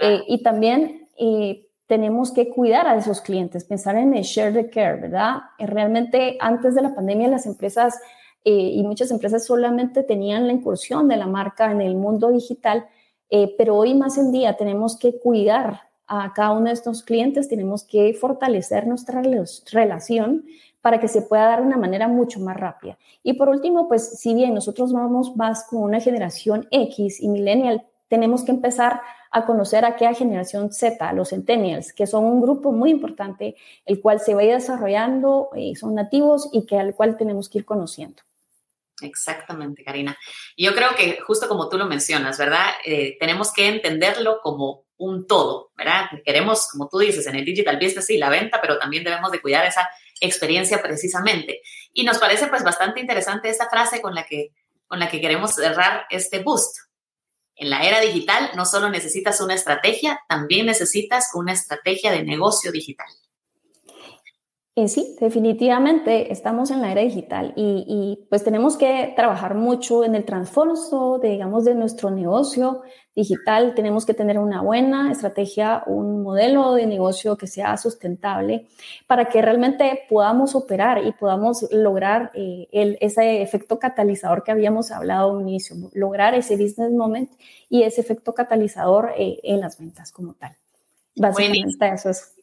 Eh, 0.00 0.22
y 0.28 0.42
también 0.42 1.08
eh, 1.18 1.66
tenemos 1.86 2.32
que 2.32 2.48
cuidar 2.48 2.86
a 2.86 2.96
esos 2.96 3.20
clientes, 3.20 3.64
pensar 3.64 3.96
en 3.96 4.14
el 4.14 4.22
share 4.22 4.54
the 4.54 4.70
care, 4.70 4.98
¿verdad? 4.98 5.40
realmente 5.58 6.38
antes 6.40 6.74
de 6.74 6.80
la 6.80 6.94
pandemia 6.94 7.28
las 7.28 7.44
empresas 7.44 8.00
y 8.44 8.82
muchas 8.82 9.10
empresas 9.10 9.44
solamente 9.44 10.02
tenían 10.02 10.46
la 10.46 10.52
incursión 10.52 11.08
de 11.08 11.16
la 11.16 11.26
marca 11.26 11.70
en 11.70 11.80
el 11.80 11.96
mundo 11.96 12.30
digital, 12.30 12.86
pero 13.58 13.76
hoy 13.76 13.94
más 13.94 14.16
en 14.16 14.32
día 14.32 14.56
tenemos 14.56 14.96
que 14.96 15.18
cuidar 15.18 15.82
a 16.06 16.32
cada 16.32 16.52
uno 16.52 16.66
de 16.66 16.72
estos 16.72 17.02
clientes, 17.02 17.48
tenemos 17.48 17.84
que 17.84 18.14
fortalecer 18.14 18.86
nuestra 18.86 19.20
relación 19.72 20.46
para 20.80 21.00
que 21.00 21.08
se 21.08 21.20
pueda 21.20 21.44
dar 21.44 21.60
de 21.60 21.66
una 21.66 21.76
manera 21.76 22.08
mucho 22.08 22.40
más 22.40 22.56
rápida. 22.56 22.96
Y 23.22 23.34
por 23.34 23.50
último, 23.50 23.88
pues 23.88 24.18
si 24.18 24.32
bien 24.32 24.54
nosotros 24.54 24.92
vamos 24.92 25.36
más 25.36 25.64
con 25.64 25.82
una 25.82 26.00
generación 26.00 26.66
X 26.70 27.20
y 27.20 27.28
millennial, 27.28 27.84
tenemos 28.08 28.44
que 28.44 28.50
empezar 28.50 29.00
a 29.30 29.44
conocer 29.44 29.84
a 29.84 29.88
aquella 29.88 30.14
generación 30.14 30.72
Z, 30.72 31.12
los 31.12 31.30
centennials, 31.30 31.92
que 31.92 32.06
son 32.06 32.24
un 32.24 32.40
grupo 32.40 32.72
muy 32.72 32.90
importante, 32.90 33.56
el 33.84 34.00
cual 34.00 34.20
se 34.20 34.34
va 34.34 34.40
a 34.40 34.44
ir 34.44 34.54
desarrollando, 34.54 35.50
eh, 35.54 35.74
son 35.76 35.94
nativos 35.94 36.48
y 36.52 36.66
que 36.66 36.78
al 36.78 36.94
cual 36.94 37.16
tenemos 37.16 37.48
que 37.48 37.58
ir 37.58 37.64
conociendo. 37.64 38.22
Exactamente, 39.00 39.84
Karina. 39.84 40.16
Y 40.56 40.64
yo 40.64 40.74
creo 40.74 40.90
que 40.96 41.20
justo 41.20 41.46
como 41.48 41.68
tú 41.68 41.78
lo 41.78 41.86
mencionas, 41.86 42.38
¿verdad? 42.38 42.66
Eh, 42.84 43.16
tenemos 43.20 43.52
que 43.52 43.68
entenderlo 43.68 44.40
como 44.42 44.84
un 44.96 45.26
todo, 45.26 45.70
¿verdad? 45.76 46.06
Queremos, 46.24 46.68
como 46.72 46.88
tú 46.88 46.98
dices, 46.98 47.26
en 47.26 47.36
el 47.36 47.44
digital 47.44 47.76
business, 47.76 48.06
sí, 48.06 48.18
la 48.18 48.30
venta, 48.30 48.60
pero 48.60 48.78
también 48.78 49.04
debemos 49.04 49.30
de 49.30 49.40
cuidar 49.40 49.64
esa 49.64 49.88
experiencia 50.20 50.82
precisamente. 50.82 51.62
Y 51.92 52.04
nos 52.04 52.18
parece 52.18 52.48
pues 52.48 52.64
bastante 52.64 53.00
interesante 53.00 53.48
esta 53.48 53.68
frase 53.70 54.02
con 54.02 54.14
la 54.14 54.26
que, 54.26 54.50
con 54.88 54.98
la 54.98 55.08
que 55.08 55.20
queremos 55.20 55.54
cerrar 55.54 56.06
este 56.10 56.40
boost. 56.40 56.87
En 57.58 57.70
la 57.70 57.82
era 57.82 58.00
digital 58.00 58.50
no 58.56 58.64
solo 58.64 58.88
necesitas 58.88 59.40
una 59.40 59.54
estrategia, 59.54 60.20
también 60.28 60.66
necesitas 60.66 61.30
una 61.34 61.52
estrategia 61.52 62.12
de 62.12 62.22
negocio 62.22 62.70
digital. 62.70 63.08
Eh, 64.76 64.86
sí, 64.86 65.16
definitivamente 65.20 66.32
estamos 66.32 66.70
en 66.70 66.80
la 66.80 66.92
era 66.92 67.00
digital 67.00 67.52
y, 67.56 68.26
pues 68.30 68.44
tenemos 68.44 68.76
que 68.76 69.12
trabajar 69.16 69.56
mucho 69.56 70.04
en 70.04 70.14
el 70.14 70.24
transformo, 70.24 71.18
de, 71.18 71.30
digamos, 71.30 71.64
de 71.64 71.74
nuestro 71.74 72.12
negocio 72.12 72.82
digital. 73.14 73.74
Tenemos 73.74 74.06
que 74.06 74.14
tener 74.14 74.38
una 74.38 74.62
buena 74.62 75.10
estrategia, 75.10 75.82
un 75.86 76.22
modelo 76.22 76.74
de 76.74 76.86
negocio 76.86 77.36
que 77.36 77.46
sea 77.46 77.76
sustentable 77.76 78.66
para 79.06 79.26
que 79.26 79.42
realmente 79.42 80.02
podamos 80.08 80.54
operar 80.54 81.04
y 81.04 81.12
podamos 81.12 81.66
lograr 81.70 82.30
eh, 82.34 82.68
ese 82.72 83.42
efecto 83.42 83.78
catalizador 83.78 84.44
que 84.44 84.52
habíamos 84.52 84.90
hablado 84.90 85.36
al 85.36 85.42
inicio, 85.42 85.76
lograr 85.92 86.34
ese 86.34 86.56
business 86.56 86.92
moment 86.92 87.30
y 87.68 87.82
ese 87.82 88.00
efecto 88.00 88.34
catalizador 88.34 89.12
eh, 89.16 89.40
en 89.42 89.60
las 89.60 89.78
ventas 89.78 90.12
como 90.12 90.34
tal. 90.34 90.56
Básicamente 91.16 91.88
eso 91.92 92.10
es 92.10 92.34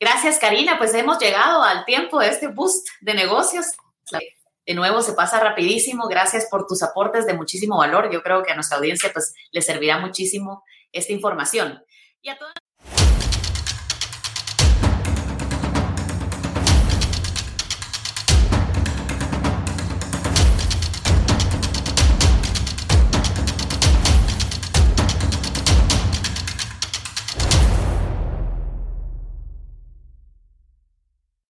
Gracias, 0.00 0.38
Karina. 0.38 0.78
Pues 0.78 0.94
hemos 0.94 1.18
llegado 1.18 1.62
al 1.62 1.84
tiempo 1.84 2.18
de 2.20 2.28
este 2.28 2.48
boost 2.48 2.88
de 3.00 3.14
negocios. 3.14 3.66
De 4.68 4.74
nuevo, 4.74 5.00
se 5.00 5.14
pasa 5.14 5.40
rapidísimo. 5.40 6.08
Gracias 6.08 6.46
por 6.50 6.66
tus 6.66 6.82
aportes 6.82 7.24
de 7.24 7.32
muchísimo 7.32 7.78
valor. 7.78 8.12
Yo 8.12 8.22
creo 8.22 8.42
que 8.42 8.52
a 8.52 8.54
nuestra 8.54 8.76
audiencia 8.76 9.10
pues, 9.14 9.34
le 9.50 9.62
servirá 9.62 9.96
muchísimo 9.96 10.62
esta 10.92 11.14
información. 11.14 11.82
Y 12.20 12.28
a 12.28 12.36